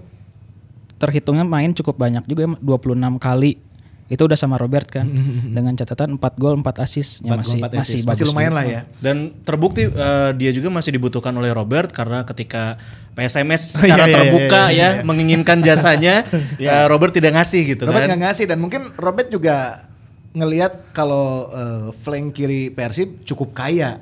[0.96, 3.60] terhitungnya main cukup banyak juga ya, 26 kali.
[4.08, 5.03] Itu udah sama Robert kan
[5.55, 8.03] dengan catatan 4 gol 4 assist ya Empat masih gol, empat masih assist.
[8.03, 8.16] bagus.
[8.20, 8.60] Masih lumayan juga.
[8.60, 8.82] lah ya.
[8.97, 12.80] Dan terbukti eh, dia juga masih dibutuhkan oleh Robert karena ketika
[13.14, 16.24] PSMS Iya, secara iya, terbuka iya, ya menginginkan jasanya,
[16.62, 18.16] eh, Robert tidak ngasih gitu Robert kan.
[18.16, 19.84] nggak ngasih dan mungkin Robert juga
[20.32, 23.97] ngelihat kalau eh, flank kiri Persib cukup kaya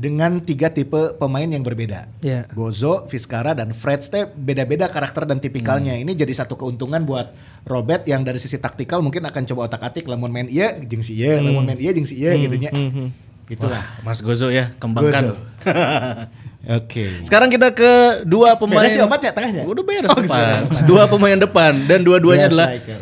[0.00, 2.08] dengan tiga tipe pemain yang berbeda.
[2.24, 2.48] Iya.
[2.56, 5.92] Gozo, Vizcara dan Fred teh beda-beda karakter dan tipikalnya.
[6.00, 7.36] Ini jadi satu keuntungan buat
[7.68, 11.36] Robert yang dari sisi taktikal mungkin akan coba otak-atik lamun main iya jeung si iya,
[11.44, 12.72] lamun main iya jeung si iya gitu nya.
[13.44, 13.84] Gitulah.
[14.00, 15.36] Mas Gozo ya kembangkan.
[15.36, 15.36] Gozo.
[16.80, 17.24] Oke.
[17.28, 18.80] Sekarang kita ke dua pemain.
[18.80, 19.68] Beres ya obatnya tengahnya?
[19.68, 20.64] Udah beres Oh, depan.
[20.88, 23.00] Dua pemain depan dan dua-duanya Dua adalah striker.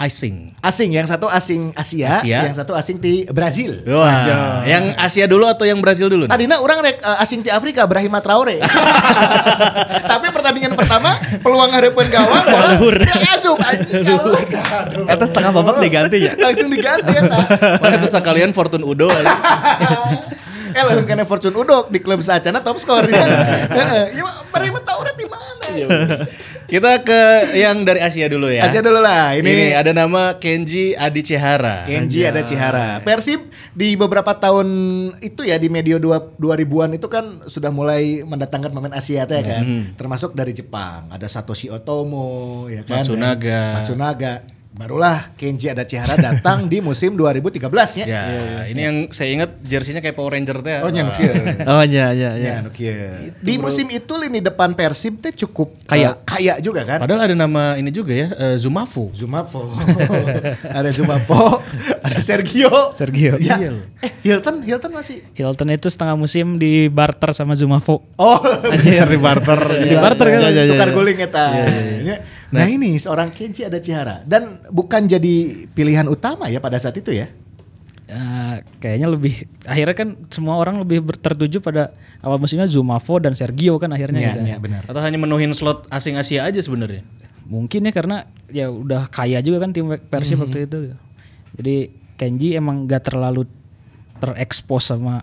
[0.00, 0.56] Icing.
[0.60, 2.48] Asing, yang satu asing Asia, Asia.
[2.48, 3.80] yang satu asing di Brazil.
[3.84, 6.24] Wah, yang Asia dulu atau yang Brazil dulu?
[6.28, 6.32] nih?
[6.32, 8.60] Tadinya orang rek eh, asing di Afrika Brahima Traore.
[10.12, 14.04] Tapi pertandingan pertama peluang hareupeun gawang bola dia asup anjing.
[15.08, 16.32] Eta setengah babak diganti ya.
[16.36, 17.40] Langsung diganti eta.
[17.80, 19.12] Mana itu sekalian Fortune Udo.
[20.76, 23.24] eh langsung kena Fortune Udok di klub Sacana top skor ya.
[23.68, 25.66] Heeh, ya Brahima Traore di mana?
[26.70, 28.66] Kita ke yang dari Asia dulu ya.
[28.66, 29.34] Asia dulu lah.
[29.34, 31.86] Ini, Ini, ada nama Kenji Adi Cehara.
[31.86, 33.02] Kenji ada Cihara.
[33.02, 34.66] Persib di beberapa tahun
[35.22, 39.94] itu ya di medio dua 2000-an itu kan sudah mulai mendatangkan pemain Asia teh kan.
[39.98, 41.10] Termasuk dari Jepang.
[41.10, 43.02] Ada Satoshi Otomo ya kan.
[43.02, 43.62] Matsunaga.
[43.82, 44.59] Matsunaga.
[44.70, 47.66] Barulah Kenji ada Cihara datang di musim 2013
[48.00, 48.06] ya.
[48.06, 48.22] Ya,
[48.70, 50.78] ini yang saya ingat jersinya kayak Power Ranger teh.
[50.86, 51.34] Oh nya nu kieu.
[51.74, 52.50] Oh iya iya iya.
[52.54, 53.34] Ya, nu kieu.
[53.42, 56.14] Di musim itu lini depan Persib teh cukup Kaya.
[56.14, 57.02] eh, kaya juga kan.
[57.02, 59.10] Padahal ada nama ini juga ya, eh, Zumafu.
[59.10, 59.74] Zumapo.
[60.78, 61.66] ada Zumapo,
[62.06, 62.94] ada Sergio.
[62.94, 63.42] Sergio.
[63.42, 63.58] Ya.
[63.58, 63.70] Iya.
[64.06, 65.26] Eh, Hilton, Hilton masih.
[65.34, 68.06] Hilton itu setengah musim di barter sama Zumavo.
[68.14, 68.38] Oh,
[68.70, 69.60] Anjir di barter.
[69.82, 70.40] Di barter kan?
[70.46, 70.94] Iya, iya, iya, tukar iya.
[70.94, 71.44] guling eta.
[72.06, 72.16] Ya.
[72.50, 77.14] Nah, ini seorang Kenji ada Cihara dan bukan jadi pilihan utama ya pada saat itu
[77.14, 77.30] ya.
[78.10, 83.78] Eh, kayaknya lebih akhirnya kan semua orang lebih tertuju pada awal musimnya Zumavo dan Sergio
[83.78, 84.40] kan akhirnya Iya, gitu.
[84.50, 84.82] iya, benar.
[84.90, 87.06] Atau hanya menuhin slot asing Asia aja sebenarnya.
[87.46, 90.98] Mungkin ya karena ya udah kaya juga kan tim Persib waktu itu.
[91.54, 91.76] Jadi
[92.18, 93.46] Kenji emang gak terlalu
[94.18, 95.22] terekspos sama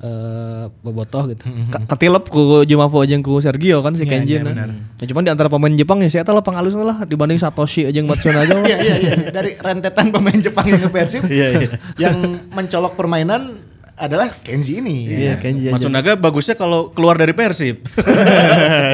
[0.00, 1.44] eh bobotoh gitu.
[1.92, 4.52] Ketilep ku Jumavo jeung ku Sergio kan si Iya, Kenji iya, nah.
[4.56, 4.68] benar.
[4.96, 8.00] Ya, cuman di antara pemain Jepang ya saya tahu lapang halus lah dibanding Satoshi aja
[8.00, 8.60] Matsunaga.
[8.64, 9.14] Iya, iya, iya.
[9.28, 11.68] Dari rentetan pemain Jepang yang ke Persib Iya, iya.
[12.00, 12.16] yang
[12.48, 13.60] mencolok permainan
[13.94, 15.04] adalah Kenji ini.
[15.04, 15.76] Iya Kenji aja.
[15.76, 17.84] Matsunaga bagusnya kalau keluar dari Persib.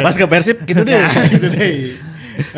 [0.03, 0.99] Pas ke Persib gitu deh.
[0.99, 1.75] Nah, itu deh.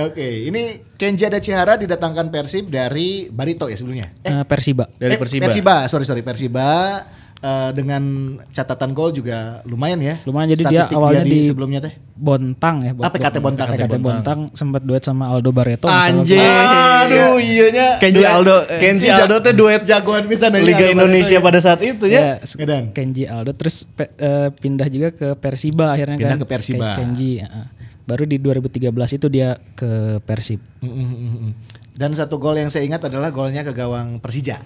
[0.00, 4.10] Oke, ini Kenji ada Cihara didatangkan Persib dari Barito ya sebelumnya.
[4.24, 4.88] Eh, Persiba.
[4.90, 5.44] Dari Eh, Persiba.
[5.44, 7.04] Persiba, sorry sorry Persiba
[7.38, 8.02] eh, dengan
[8.48, 10.18] catatan gol juga lumayan ya.
[10.22, 11.94] Lumayan, jadi dia Statistik awalnya di- sebelumnya teh.
[12.12, 12.92] Bontang ya.
[12.96, 15.86] Ah, PKT Bontang, PKT PKT Bontang sempat duet sama Aldo Barreto.
[15.86, 16.18] misalnya.
[16.18, 16.42] Anjing.
[16.42, 17.88] Aduh, iya nya.
[17.96, 18.56] Kenji Duet- Aldo.
[18.76, 22.42] Kenji Aldo tuh duet Jagoan bisa nih, Liga Aldo Indonesia Barreto, pada saat itu ya.
[22.42, 22.78] Ya.
[22.90, 26.42] Kenji Aldo terus pe- eh, pindah juga ke Persiba akhirnya Pindah kan.
[26.42, 26.86] ke Persiba.
[26.92, 27.38] Ke- Kenji.
[27.38, 27.66] heeh.
[28.02, 30.64] Baru di 2013 itu dia ke Persib.
[30.80, 31.52] Mm-mm-mm.
[31.92, 34.64] Dan satu gol yang saya ingat adalah golnya ke gawang Persija.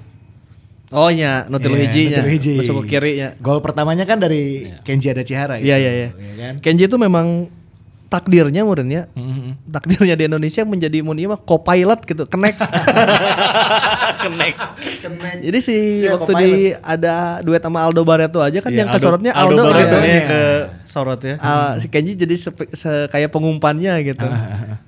[0.93, 1.09] Oh
[1.77, 2.21] Iya, Hiji nya.
[2.21, 2.55] Nutilu Hiji.
[2.61, 3.29] Masuk ke kiri nya.
[3.41, 6.09] Gol pertamanya kan dari Kenji Adachihara Iya iya iya.
[6.37, 6.55] kan?
[6.61, 7.49] Kenji itu memang
[8.13, 9.53] takdirnya murnya Mm-hmm.
[9.67, 12.61] takdirnya di Indonesia menjadi ieu mah co-pilot gitu kenek.
[14.23, 14.55] Kenek.
[15.41, 19.33] Jadi si Iya, waktu di ada duet sama Aldo Barreto aja kan Iya, yang kesorotnya
[19.33, 19.99] Aldo, Barreto gitu.
[20.03, 20.43] ya ke
[20.85, 21.35] sorot ya.
[21.39, 24.27] Ah, si Kenji jadi sepe- se- kayak pengumpannya gitu.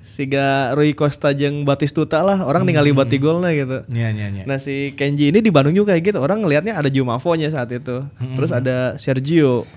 [0.05, 3.83] Siga Rui Costa jeung Batistuta lah orang ningali bati golnya gitu.
[3.89, 4.43] Iya, iya, iya.
[4.45, 8.03] Nah si Kenji ini di Bandung juga kayak gitu orang ngelihatnya ada Jumavo-nya saat itu.
[8.33, 9.67] Terus ada Sergio.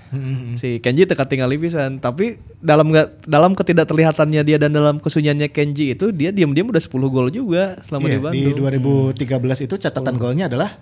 [0.55, 5.95] Si Kenji teka tinggal pisan tapi dalam nggak dalam ketidakterlihatannya dia dan dalam kesunyiannya Kenji
[5.95, 10.15] itu dia diam-diam udah 10 gol juga selama Iya, di di Bandung 2013 itu catatan
[10.19, 10.79] golnya adalah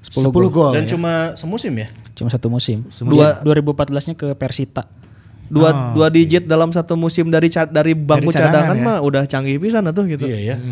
[0.00, 0.72] 10, 10 gol.
[0.72, 0.96] Dan ya.
[0.96, 1.88] cuma semusim ya.
[2.16, 2.82] Cuma satu musim.
[3.04, 4.88] Dua- 2014-nya ke Persita.
[5.50, 8.86] Dua dua digit dalam satu musim dari dari bangku Dari cadangan cadangan, ya.
[8.86, 10.24] mah udah canggih pisan tuh gitu.
[10.24, 10.56] Iya ya.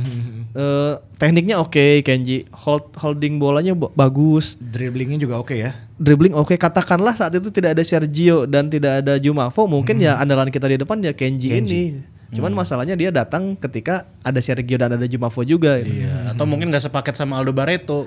[0.49, 2.43] Eh, tekniknya oke Kenji.
[2.65, 4.57] Hold holding bolanya ba- bagus.
[4.59, 5.77] Dribblingnya juga oke ya.
[5.99, 6.55] dribbling oke.
[6.57, 10.79] Katakanlah saat itu tidak ada Sergio dan tidak ada Jumavo mungkin ya andalan kita di
[10.81, 15.81] depan ya Kenji, ini cuman masalahnya dia datang ketika ada Sergio dan ada Jumavo juga
[15.81, 18.05] Iya, atau mungkin nggak sepaket sama Aldo Barreto.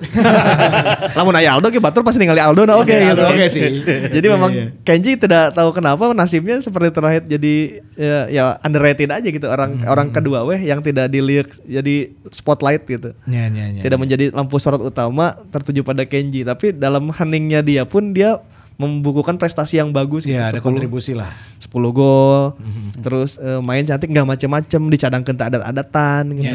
[1.18, 3.10] lamun aya Aldo ki batur pasti ningali Aldo nah oke Pasti gitu.
[3.12, 3.62] Aldo oke sih.
[4.14, 4.66] jadi Iya, memang iya.
[4.82, 7.54] Kenji tidak tahu kenapa nasibnya seperti terakhir jadi
[7.94, 11.96] ya, ya underrated aja gitu orang orang kedua weh yang tidak dilihat jadi
[12.28, 13.82] spotlight gitu Iya, iya, iya.
[13.82, 18.38] tidak menjadi lampu sorot utama tertuju pada Kenji tapi dalam heningnya dia pun dia
[18.82, 21.30] membukukan prestasi yang bagus Iya, ada 10 kontribusi lah.
[21.56, 22.58] 10 gol.
[22.98, 26.54] Terus eh, main cantik nggak macem-macem dicadangkan tak adat-adatan gitu.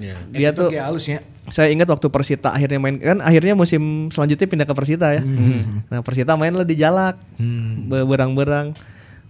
[0.00, 0.14] Iya.
[0.30, 1.18] dia Itu tuh kayak halus ya.
[1.46, 5.20] saya ingat waktu Persita akhirnya main kan akhirnya musim selanjutnya pindah ke Persita ya.
[5.84, 7.18] Nah Persita main lah di Jalak
[7.84, 8.72] Be- berang-berang.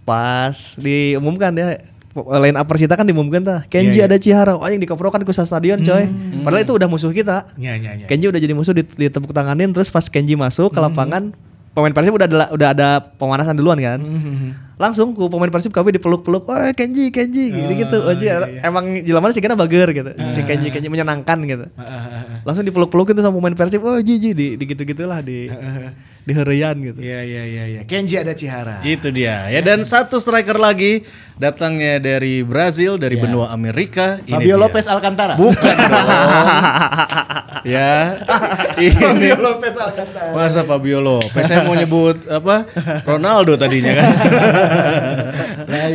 [0.01, 1.81] Pas diumumkan ya
[2.15, 4.07] line up Persita kan diumumkan tuh Kenji Iya, iya.
[4.07, 6.07] ada Cihara oh yang dikeprokan ke stadion coy.
[6.39, 7.43] Padahal itu udah musuh kita.
[7.55, 8.05] Iya, iya, iya.
[8.05, 11.35] Kenji udah jadi musuh di- ditepuk tanganin terus pas Kenji masuk ke lapangan
[11.75, 13.99] pemain Persib udah ada, udah ada pemanasan duluan kan.
[14.75, 17.99] Langsung ku pemain Persib kami dipeluk-peluk, "Oh, Kenji, Kenji." gitu-gitu.
[17.99, 18.27] Oh, Ji,
[18.63, 20.11] emang jelaman sih kena bager gitu.
[20.31, 21.67] Si Kenji Kenji menyenangkan gitu.
[22.47, 25.51] Langsung dipeluk-peluk itu sama pemain Persib, "Oh, Ji, Ji." di, di gitu-gitulah di
[26.25, 26.99] di herian gitu.
[26.99, 27.81] Iya, iya, iya, iya.
[27.85, 28.81] Kenji ada Cihara.
[28.81, 31.05] Itu dia ya dan satu striker lagi
[31.37, 34.63] datangnya dari Brazil dari benua Amerika ini Fabio dia.
[34.65, 35.37] Lopez Alcantara.
[35.37, 36.07] bukan dong
[37.65, 38.21] ya
[38.85, 40.31] ini Fabio Lopez Alcantara.
[40.37, 42.69] masa Fabio Lopez saya mau nyebut apa
[43.09, 44.09] Ronaldo tadinya kan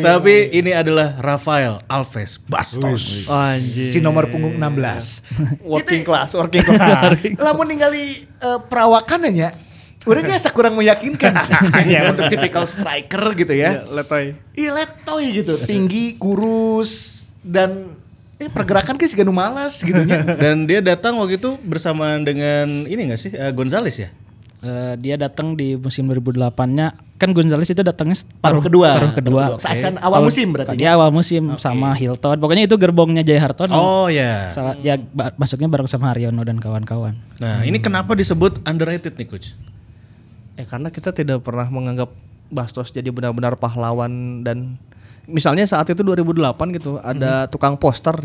[0.02, 3.86] tapi ini adalah Rafael Alves Bastos Anjir.
[3.86, 5.62] Si nomor punggung 16.
[5.72, 7.26] Working class, working class.
[7.44, 9.50] Lamun ningali eh, perawakannya nya
[10.00, 10.24] Udah
[10.56, 11.52] kurang meyakinkan sih.
[11.92, 13.84] ya, untuk tipikal striker gitu ya.
[13.84, 14.32] Letoy.
[14.56, 17.99] Iya letoy gitu, tinggi, kurus dan
[18.40, 20.00] eh pergerakan kayak si malas gitu
[20.42, 24.08] dan dia datang waktu itu bersamaan dengan ini gak sih eh, Gonzales ya
[24.60, 28.92] Eh, dia datang di musim 2008-nya kan Gonzales itu datangnya Paruh kedua.
[28.92, 29.42] paruh kedua.
[29.56, 30.76] Saacan awal musim berarti.
[30.76, 32.36] Dia awal musim sama Hilton.
[32.36, 33.72] Pokoknya itu gerbongnya Jaya Hartono.
[33.72, 35.00] oh ya Salah, ya
[35.40, 37.16] masuknya bareng sama Haryono dan kawan-kawan.
[37.40, 39.56] nah ini kenapa disebut underrated nih coach
[40.60, 42.12] Ya karena kita tidak pernah menganggap
[42.52, 44.76] Bastos jadi benar-benar pahlawan dan
[45.30, 48.18] misalnya saat itu 2008 gitu ada tukang poster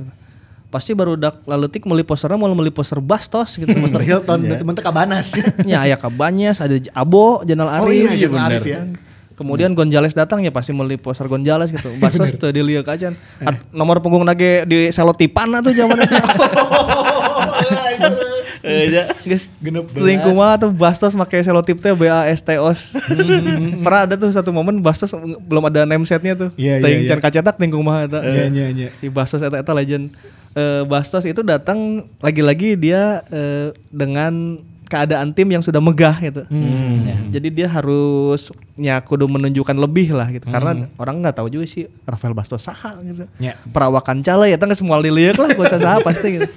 [0.75, 4.91] pasti baru dak laletik beli posternya mau beli poster Bastos gitu Poster Hilton, temen teka
[4.91, 5.31] Banas.
[5.69, 8.83] ya aya Kabanyas ada Abo Jenal Oh Arif iya, iya Arif ya.
[9.35, 11.91] Kemudian Gonzales datang ya pasti beli poster Gonzales gitu.
[12.03, 13.15] Bastos tuh dilihat aja.
[13.39, 16.15] At- nomor punggung nage di selotipan tuh zaman itu.
[19.25, 22.97] Guys, Genep selingkuh mah tuh Bastos pakai selotip teh BASTOS.
[23.85, 25.13] Pernah ada tuh satu momen Bastos
[25.45, 26.49] belum ada name setnya tuh.
[26.57, 27.09] Iya, iya, Teuing iya.
[27.13, 28.19] can kacetak tingkung mah eta.
[28.25, 28.89] Iya, iya, iya.
[28.97, 30.11] Si Bastos eta eta legend.
[30.55, 36.45] Eh, Bastos itu datang lagi-lagi dia eh, dengan keadaan tim yang sudah megah gitu.
[37.05, 40.45] Ya, jadi dia harus ya kudu menunjukkan lebih lah gitu.
[40.47, 43.25] Karena orang nggak tahu juga sih Rafael Bastos saha gitu.
[43.41, 43.57] Ya.
[43.73, 46.47] Perawakan cala ya tangga semua dilihat lah kuasa saha pasti gitu.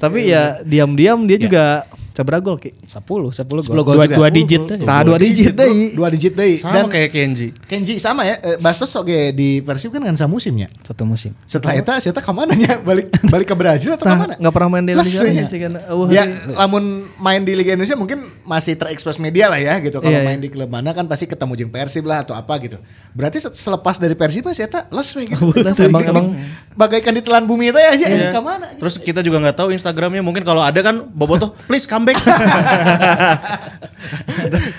[0.00, 1.64] Tapi ya diam-diam dia juga
[2.10, 2.76] sabra gol ki.
[2.84, 3.00] 10,
[3.32, 3.64] 10 gol.
[3.64, 4.60] 10 gol dua, digit.
[4.84, 5.96] Nah, dua digit deh.
[5.96, 6.58] Dua digit deh.
[6.60, 8.36] sama kayak Kenji Kenji sama ya.
[8.44, 10.68] Eh, Bastos oke di Persib kan kan sama musimnya.
[10.84, 11.32] Satu musim.
[11.48, 12.76] Setelah itu saya ke mana nya?
[12.82, 14.34] Balik balik ke Brazil atau Nah, ke mana?
[14.36, 15.32] nggak pernah main di Liga we nya.
[15.32, 15.72] Indonesia kan.
[15.88, 16.22] Uh, ya,
[16.60, 16.84] lamun
[17.16, 20.02] main di Liga Indonesia mungkin masih terekspos media lah ya gitu.
[20.02, 22.76] Kalau Iya, main di klub mana kan pasti ketemu jeung Persib lah atau apa gitu.
[23.10, 25.50] Berarti se- selepas dari Persib sih eta les we gitu.
[25.50, 26.30] Les, emang- emang-
[26.80, 28.70] bagaikan ditelan bumi teh aja ini ke mana?
[28.78, 32.22] Terus kita juga nggak tahu Instagramnya mungkin kalau ada kan Bobotoh please come back.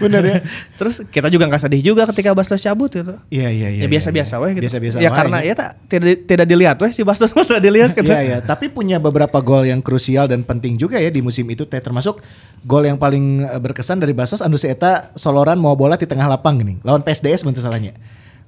[0.01, 0.38] Bener ya.
[0.79, 3.19] Terus kita juga nggak sedih juga ketika Bastos cabut gitu.
[3.27, 3.82] Iya iya iya.
[3.86, 4.41] ya biasa-biasa iya.
[4.41, 4.63] weh gitu.
[4.65, 8.07] Biasa-biasa Ya karena ya tak tidak tidak dilihat weh si Bastos mah tidak dilihat gitu.
[8.07, 11.67] Iya ya, tapi punya beberapa gol yang krusial dan penting juga ya di musim itu
[11.67, 12.23] teh termasuk
[12.66, 16.62] gol yang paling eh, berkesan dari Basos si eta soloran mau bola di tengah lapang
[16.62, 17.97] gini lawan PSDS bentuk salahnya.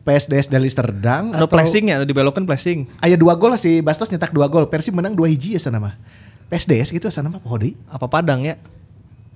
[0.04, 2.92] PSDS dari Amsterdam Ada flashing ya, dibelokkan flashing.
[3.00, 4.68] Aya dua gol lah si Bastos nyetak dua gol.
[4.68, 5.96] Persib menang dua hiji ya sana mah.
[6.52, 7.80] PSDS gitu sana mah poho deui.
[7.88, 8.60] Apa Padang ya?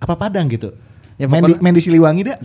[0.03, 0.75] Apa Padang gitu.
[1.15, 2.37] Ya, main, di, main di Siliwangi dah.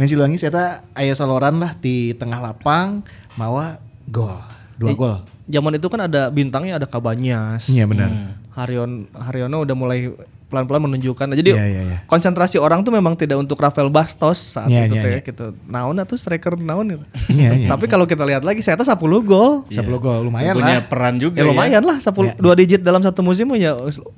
[0.00, 3.04] Main Siliwangi saya aya soloran lah di tengah lapang
[3.36, 3.76] mawa
[4.08, 4.40] gol.
[4.80, 5.20] Dua Eh, gol.
[5.46, 7.68] Zaman itu kan ada bintangnya ada Kabanyas.
[7.68, 8.40] Iya benar.
[8.56, 10.16] Harion Haryono udah mulai
[10.46, 11.26] pelan-pelan menunjukkan.
[11.34, 11.98] Jadi Iya, iya, iya.
[12.06, 15.20] konsentrasi orang tuh memang tidak untuk Rafael Bastos saat Iya, itu iya, teh iya.
[15.22, 15.46] gitu.
[15.66, 17.04] Naon atau striker naon gitu.
[17.34, 17.68] Iya, iya.
[17.68, 19.66] Tapi kalau kita lihat lagi saya tuh 10 gol.
[19.66, 20.86] 10 gol lumayan Punya lah.
[20.86, 23.74] peran juga Ya lumayan lah 10 Iya, dua digit dalam satu musim ya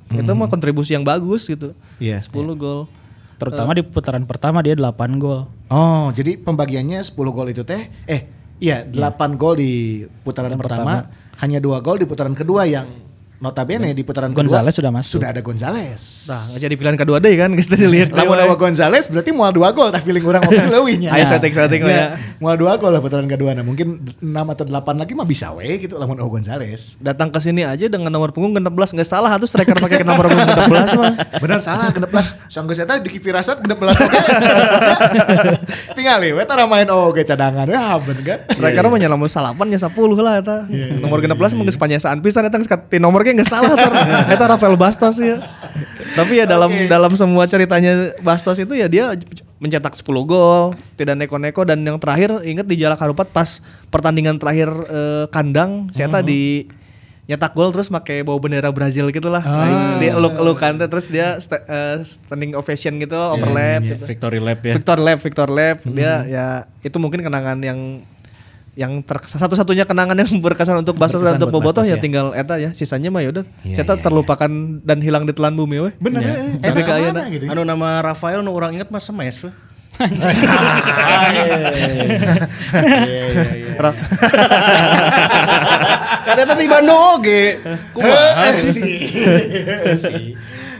[0.09, 1.73] itu mah kontribusi yang bagus gitu.
[1.97, 2.21] Iya.
[2.21, 2.85] 10 gol.
[3.39, 5.49] Terutama di putaran pertama dia 8 gol.
[5.67, 8.21] Oh, jadi pembagiannya 10 gol itu teh eh
[8.59, 8.93] iya 8
[9.33, 11.07] gol di putaran pertama,
[11.39, 12.85] hanya dua gol di putaran kedua yang
[13.39, 15.13] notabene di putaran Gonzales kedua sudah masuk.
[15.19, 16.27] Sudah ada Gonzales.
[16.27, 18.11] Nah, nggak jadi pilihan kedua deh kan tadi lihat.
[18.11, 21.09] Lamun awa Gonzales berarti mual dua gol tah feeling orang oke leuwihnya.
[21.15, 22.05] Aya setting-setting lah ya.
[22.43, 25.87] Mual dua gol lah putaran kedua nah mungkin 6 atau 8 lagi mah bisa we
[25.87, 26.99] gitu lamun awa Gonzales.
[26.99, 30.59] Datang ke sini aja dengan nomor punggung 16 nggak salah atuh striker pakai nomor punggung
[30.59, 31.11] 16 mah.
[31.39, 32.27] Benar salah genep belas.
[32.51, 34.19] Sanggeus eta di firasat genep belas oke.
[35.95, 38.39] Tinggal we tara main oge cadangan ya bener kan.
[38.51, 40.57] Striker mah nya nomor salapan nya 10 lah eta.
[40.99, 43.93] Nomor 16 mah geus panyasaan pisan eta geus ti nomor geus salah tar.
[44.33, 45.37] Eta Rafael Bastos ya.
[46.15, 49.13] Tapi ya dalam dalam semua ceritanya Bastos itu ya dia
[49.59, 53.59] mencetak 10 gol, tidak neko-neko dan yang terakhir inget di Jalak Harupat pas
[53.91, 56.71] pertandingan terakhir eh, kandang saya tadi
[57.29, 59.45] nyetak gol terus pakai bawa bendera Brazil gitu lah.
[59.45, 64.01] Nah, dia eluk-elukan terus dia sta- eh, standing ovation gitu loh, overlap gitu.
[64.01, 64.73] Victory lap ya.
[64.73, 66.45] Victor Lab, Victor Lab, dia ya
[66.81, 68.01] itu mungkin kenangan yang
[68.79, 71.99] yang ter- satu-satunya kenangan yang berkesan untuk Bastos dan untuk Bobotoh ya ya.
[71.99, 73.43] tinggal eta ya, sisanya mah yaudah.
[73.61, 74.47] Iya, Saya iya, terlupakan
[74.79, 75.93] dan hilang di telan bumi weh.
[75.99, 76.33] Bener ya.
[76.57, 77.21] Tapi Enak ke mana ayeuna.
[77.27, 77.43] gitu.
[77.45, 79.51] Anu nama Rafael nu orang inget mah semes weh.
[86.21, 87.59] Kada tadi Bandung oge.
[87.91, 88.95] Kumaha sih?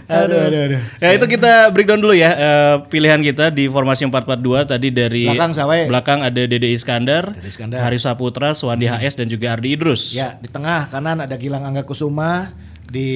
[0.09, 0.81] Aduh aduh aduh.
[0.97, 5.53] Ya itu kita breakdown dulu ya eh, pilihan kita di formasi 442 tadi dari Belakang
[5.53, 5.85] sawe.
[5.85, 7.85] belakang ada Dede Iskandar, Dede Iskandar.
[7.85, 10.17] Haris Saputra, Suwandi HS dan juga Ardi Idrus.
[10.17, 12.57] Ya, di tengah kanan ada Gilang Angga Kusuma,
[12.89, 13.11] di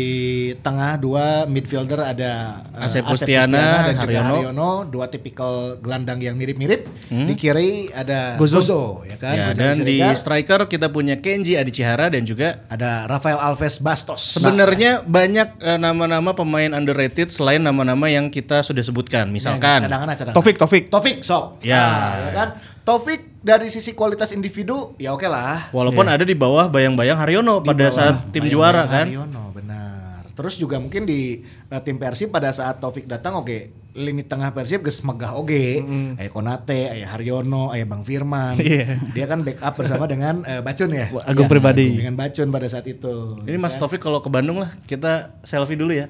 [0.61, 4.36] tengah dua midfielder ada eh, Asep Pustiana, dan juga Haryono.
[4.38, 6.86] Haryono, dua tipikal gelandang yang mirip-mirip.
[7.09, 8.61] Di kiri ada Gozo.
[8.61, 9.34] Gozo, ya kan?
[9.34, 13.82] Ya, Gozo dan di striker kita punya Kenji Adi Cihara dan juga ada Rafael Alves
[13.82, 14.38] Bastos.
[14.38, 19.34] sebenarnya banyak eh, nama-nama pemain underrated selain nama-nama yang kita sudah sebutkan.
[19.34, 20.36] Misalkan cadangan cadangan.
[20.38, 20.84] Taufik, Taufik.
[20.93, 21.65] Taufik, sok.
[21.65, 21.82] Ya.
[21.82, 22.49] Nah, ya kan?
[22.84, 25.71] Taufik dari sisi kualitas individu ya oke lah.
[25.71, 29.07] walaupun ada di bawah bayang-bayang Haryono pada bawah saat tim Bayang juara kan.
[29.07, 29.92] Haryono, benar.
[30.34, 34.81] Terus juga mungkin di eh, tim Persib pada saat Taufik datang oke lini tengah Persib
[34.81, 35.86] geus megah oge.
[36.17, 38.57] Aya Konate, aya Haryono, aya Bang Firman.
[38.57, 38.97] Iya.
[39.13, 41.13] Dia kan backup bersama dengan eh, Bacun ya.
[41.29, 42.01] Agung pribadi.
[42.01, 43.38] Dengan Bacun pada saat itu.
[43.45, 46.09] Ini Mas Taufik kalau ke Bandung lah kita selfie dulu ya.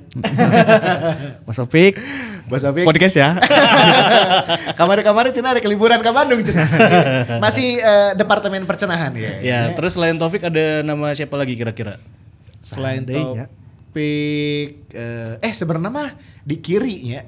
[1.48, 2.00] Mas Taufik.
[2.48, 2.88] Bos Taufik.
[2.88, 3.36] Podcast ya.
[4.80, 6.70] Kemarin-kemarin cenah ada liburan ke Bandung cenah.
[7.44, 9.44] Masih eh, departemen percenahan ya.
[9.44, 12.00] Ya, terus selain Taufik ada nama siapa lagi kira-kira?
[12.64, 13.46] Selain Andai, ya.
[13.94, 16.10] Taufik eh, eh sebenarnya mah
[16.42, 17.22] di kirinya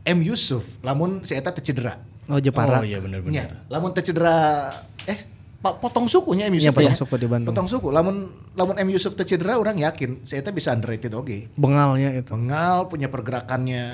[0.00, 2.00] M Yusuf lamun si eta teu cedera.
[2.26, 2.80] Oh Jepara.
[2.80, 3.36] Oh iya benar-benar.
[3.36, 4.72] Nya, lamun teu cedera
[5.04, 5.28] eh
[5.60, 6.98] potong sukunya M Iya, Yusuf potong ya.
[6.98, 7.52] suku di Bandung.
[7.52, 7.88] Potong suku.
[7.92, 11.52] Lamun lamun M Yusuf teu cedera orang yakin si eta bisa underrated oge.
[11.52, 12.32] Bengalnya itu.
[12.32, 13.84] Bengal punya pergerakannya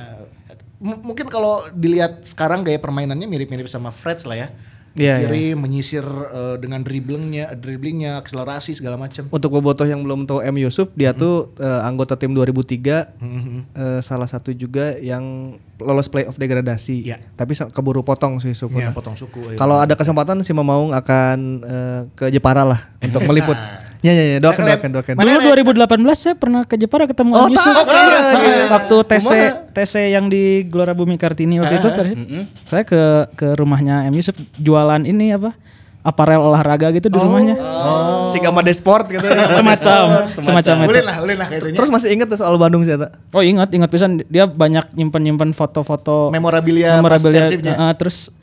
[0.79, 4.49] M- mungkin kalau dilihat sekarang gaya permainannya mirip-mirip sama Freds lah ya.
[4.93, 9.25] Di Iya, kiri menyisir eh, dengan dribblingnya, dribblingnya, akselerasi segala macam.
[9.33, 14.29] Untuk Bobotoh yang belum tahu M Yusuf, dia tuh eh, anggota tim 2003, eh, salah
[14.29, 17.09] satu juga yang lolos playoff degradasi.
[17.09, 17.17] Iya.
[17.35, 18.79] Tapi keburu potong sih suku.
[18.79, 19.57] Ya, potong suku.
[19.57, 23.57] Kalau ada kesempatan si Mamaung akan eh, ke Jepara lah untuk meliput.
[24.03, 25.15] Ya ya ya, doakan doakan doakan.
[25.15, 25.39] Dulu
[25.79, 27.87] 2018 saya pernah ke Jepara ketemu Oh, Om Yusuf.
[27.87, 28.27] serius?
[28.67, 29.31] Waktu TC
[29.71, 32.19] TC yang di Gelora Bumi Kartini waktu itu Persib.
[32.67, 35.55] Saya ke ke rumahnya M Yusuf jualan ini apa?
[36.03, 37.55] Aparel olahraga gitu di rumahnya.
[37.55, 38.27] Oh.
[38.27, 39.23] Si Gamade Sport gitu.
[39.63, 40.91] Semacam semacam itu.
[40.99, 41.79] Ulin lah, ulin lah kayaknya.
[41.79, 42.91] Terus masih inget tuh soal Bandung sih?
[43.31, 48.35] Oh ingat ingat pisan dia banyak nyimpen-nyimpen foto-foto Memorabilia memorabilia eh, terus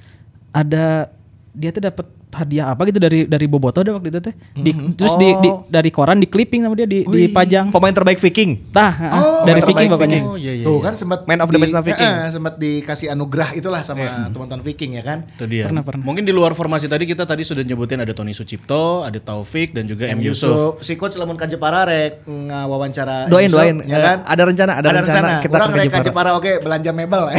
[0.56, 1.12] ada
[1.52, 4.34] dia tuh dapat hadiah apa gitu dari dari Boboto deh waktu itu teh.
[4.54, 5.66] Di, terus di, di- Oh.
[5.66, 7.70] dari koran di clipping sama dia di dipajang.
[7.70, 8.70] Pemain terbaik Viking.
[8.70, 10.20] Tah, ah, dari Viking pokoknya.
[10.24, 10.66] Oh iya iya.
[10.66, 12.06] Tuh kan sempat Man of the match Viking.
[12.08, 15.26] Eh, sempat dikasih anugerah itulah sama teman-teman Viking ya kan.
[15.26, 15.66] Itu dia.
[15.66, 16.06] Pernah, pernah.
[16.06, 19.86] Mungkin di luar formasi tadi kita tadi sudah nyebutin ada Tony Sucipto, ada Taufik dan
[19.86, 20.78] juga M Yusuf.
[20.80, 23.82] Si coach lamun ka Jepara rek ngawawancara Doain, Yusuf, doain.
[23.84, 24.18] ya Eh, kan?
[24.24, 26.30] ada rencana, ada rencana kita Orang ke rek ka Jepara.
[26.32, 27.26] Oke belanja mebel.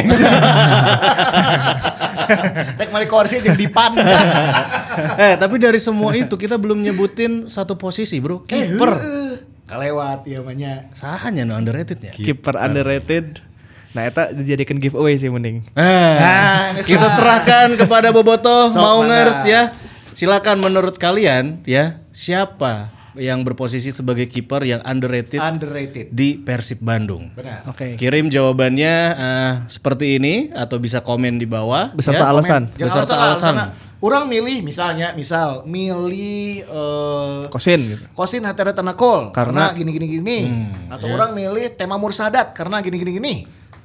[2.75, 3.95] rek mali kursi jeung dipan.
[5.29, 8.45] eh, tapi dari semua itu kita belum nyebutin satu posisi, Bro.
[8.45, 8.91] Kiper.
[9.67, 10.91] Kalewat ya namanya.
[10.91, 12.11] Sahanya no underratednya.
[12.11, 13.39] Kiper underrated.
[13.91, 15.67] Nah, eta dijadikan giveaway sih mending.
[15.75, 19.75] Nah, Nah, kita serahkan kepada Boboto Sok, Maungers ya.
[20.15, 26.07] Silakan menurut kalian ya, siapa yang berposisi sebagai kiper yang underrated Underrated.
[26.09, 27.31] di Persib Bandung?
[27.31, 27.67] Benar.
[27.67, 27.95] Oke.
[27.95, 32.31] Kirim jawabannya eh, seperti ini atau bisa komen di bawah Beserta ya.
[32.31, 32.61] alasan.
[32.71, 33.55] Jangan Beserta alasan.
[33.57, 33.89] alasan.
[34.01, 38.01] Orang milih misalnya, misal milih eh Kosin gitu.
[38.11, 40.37] Kosin Hatera Tanakol karena Karena- gini gini gini
[40.89, 43.35] atau orang milih tema Mursadat karena gini gini gini.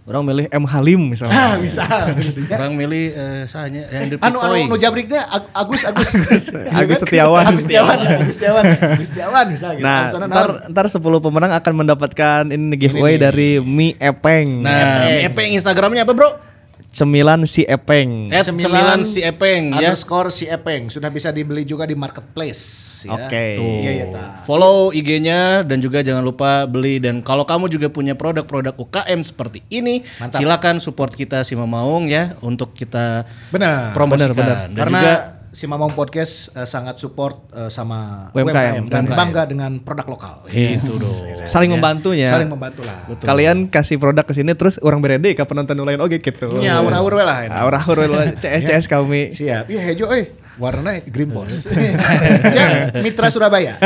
[0.06, 1.34] Orang milih M Halim misalnya.
[1.34, 1.82] Ah, bisa
[2.14, 2.62] gitu ya.
[2.62, 6.14] Orang milih eh, sahanya yang di Anu anu nu jabrik teh Ag- Agus Agus
[6.78, 7.42] Agus Setiawan.
[7.42, 9.82] Agus Setiawan Agus Setiawan Agus Setiawan bisa gitu.
[9.82, 14.62] Nah, ntar, ntar 10 pemenang akan mendapatkan ini giveaway dari Mi Epeng.
[14.62, 16.55] Nah, Epeng Instagramnya apa, Bro?
[16.96, 18.32] Cemilan si Epeng.
[18.32, 19.92] At cemilan si Epeng ya.
[19.92, 23.12] underscore si Epeng sudah bisa dibeli juga di marketplace ya.
[23.20, 23.60] Oke.
[23.60, 24.22] Iya ya ta.
[24.48, 29.60] Follow IG-nya dan juga jangan lupa beli dan kalau kamu juga punya produk-produk UKM seperti
[29.68, 30.40] ini, Mantap.
[30.40, 33.92] silakan support kita si Mamaung ya untuk kita Benar.
[33.92, 34.56] promosikan benar.
[34.72, 35.12] dan Karena juga
[35.56, 38.44] si Mamong Podcast eh, sangat support eh, sama UMKM.
[38.44, 39.16] UMKM, dan UMKM.
[39.16, 40.34] bangga dengan produk lokal.
[40.52, 41.48] gitu dong.
[41.48, 42.28] Saling membantunya.
[42.28, 43.08] Saling membantu lah.
[43.24, 46.60] Kalian kasih produk ke sini terus orang berede ke penonton lain oke gitu.
[46.60, 47.38] Ya, urah-urah lah.
[47.48, 47.56] ini.
[47.56, 49.32] Aura aura CS CS kami.
[49.32, 49.72] Siap.
[49.72, 51.68] Iya hejo eh warnanya green boss.
[51.68, 53.76] ya, Mitra Surabaya.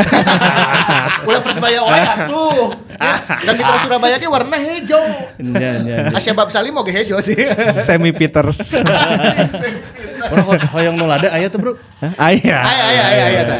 [1.27, 2.75] Ulah Persebaya atuh.
[2.99, 3.15] Ya,
[3.47, 6.11] dan Mitra Surabaya ge warna ya.
[6.15, 7.39] Asyabab Salim oge hejo sih.
[7.75, 8.75] Semi Peters.
[10.29, 11.73] Orang ho- hoyong nulada aya tuh, Bro.
[12.17, 13.59] Aya aya aya aya tah.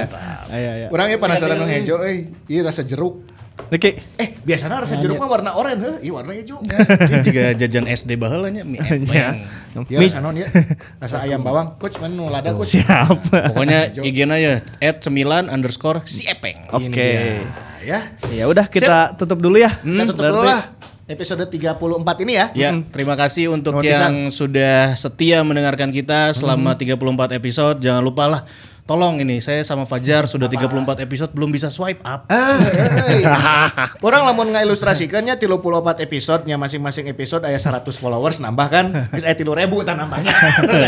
[0.51, 0.89] Ayah ayah.
[0.91, 2.29] Urang ge penasaran nu hejo euy.
[2.51, 3.23] Ieu rasa jeruk.
[3.71, 4.03] Oke.
[4.19, 6.59] Eh, biasanya rasa jeruk mah warna oranye heuh, ieu warna hejo.
[7.07, 8.83] Dia juga jajan SD baheula nya mie.
[8.83, 9.47] Epeng.
[9.87, 10.51] Ya rasa non ya.
[11.03, 11.79] Rasa ayam bawang.
[11.79, 12.75] Coach mana nu lada coach.
[12.75, 13.31] Siap.
[13.55, 14.53] Pokoknya IG-nya ya
[14.99, 16.59] @cemilan underscore si Epeng.
[16.75, 17.39] Oke.
[17.87, 18.11] Ya.
[18.35, 19.79] Ya udah kita tutup dulu ya.
[19.79, 20.67] Kita tutup dulu lah
[21.11, 22.47] episode 34 ini ya.
[22.55, 27.83] Ya, terima kasih untuk yang sudah setia mendengarkan kita selama 34 episode.
[27.83, 28.43] Jangan lupa lah
[28.91, 32.27] Tolong ini saya sama Fajar sudah 34 episode belum bisa swipe up.
[32.27, 33.25] Ah, eh, eh.
[34.11, 39.87] Orang lamun ngailustrasikannya 34 episode-nya masing-masing episode aya 100 followers nambah kan geus aya 3000
[39.87, 40.35] tah nambahnya.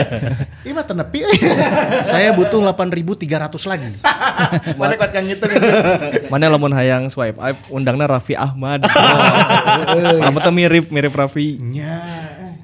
[0.66, 1.38] Ih mah tenepi euy.
[2.10, 3.94] saya butuh 8.300 lagi.
[4.74, 5.46] Mana kuat kang gitu.
[6.26, 8.82] Mana lamun hayang swipe up undangna Raffi Ahmad.
[10.26, 11.54] Apa tuh mirip mirip Raffi.
[11.62, 12.02] Nya.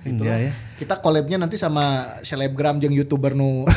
[0.02, 0.52] Gitu Iya, ya.
[0.78, 3.66] Kita collabnya nanti sama selebgram jeung youtuber nu.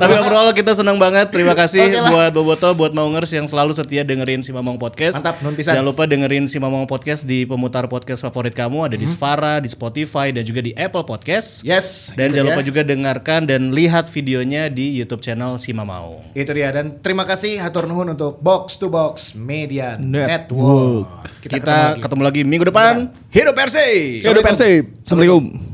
[0.00, 1.34] Tapi overall kita senang banget.
[1.34, 2.10] Terima kasih Oke lah.
[2.14, 5.18] buat Boboto, buat Maungers yang selalu setia dengerin si Mamong Podcast.
[5.18, 5.74] Mantap, nun pisan.
[5.74, 9.66] Jangan lupa dengerin si Mamong Podcast di pemutar podcast favorit kamu ada di Spara, di
[9.66, 11.66] Spotify dan juga di Apple Podcast.
[11.66, 12.14] Yes.
[12.14, 12.54] Dan itu jangan dia.
[12.54, 16.30] lupa juga dengarkan dan lihat videonya di YouTube channel si Mamaung.
[16.30, 20.30] Itu dia dan terima kasih hatur nuhun untuk Box to Box Media Network.
[20.30, 21.10] Network.
[21.42, 22.40] Kita, ketemu, lagi.
[22.46, 23.10] minggu depan.
[23.34, 24.22] Hidup Persib.
[24.22, 24.92] Hidup Persib.
[25.08, 25.73] Assalamualaikum.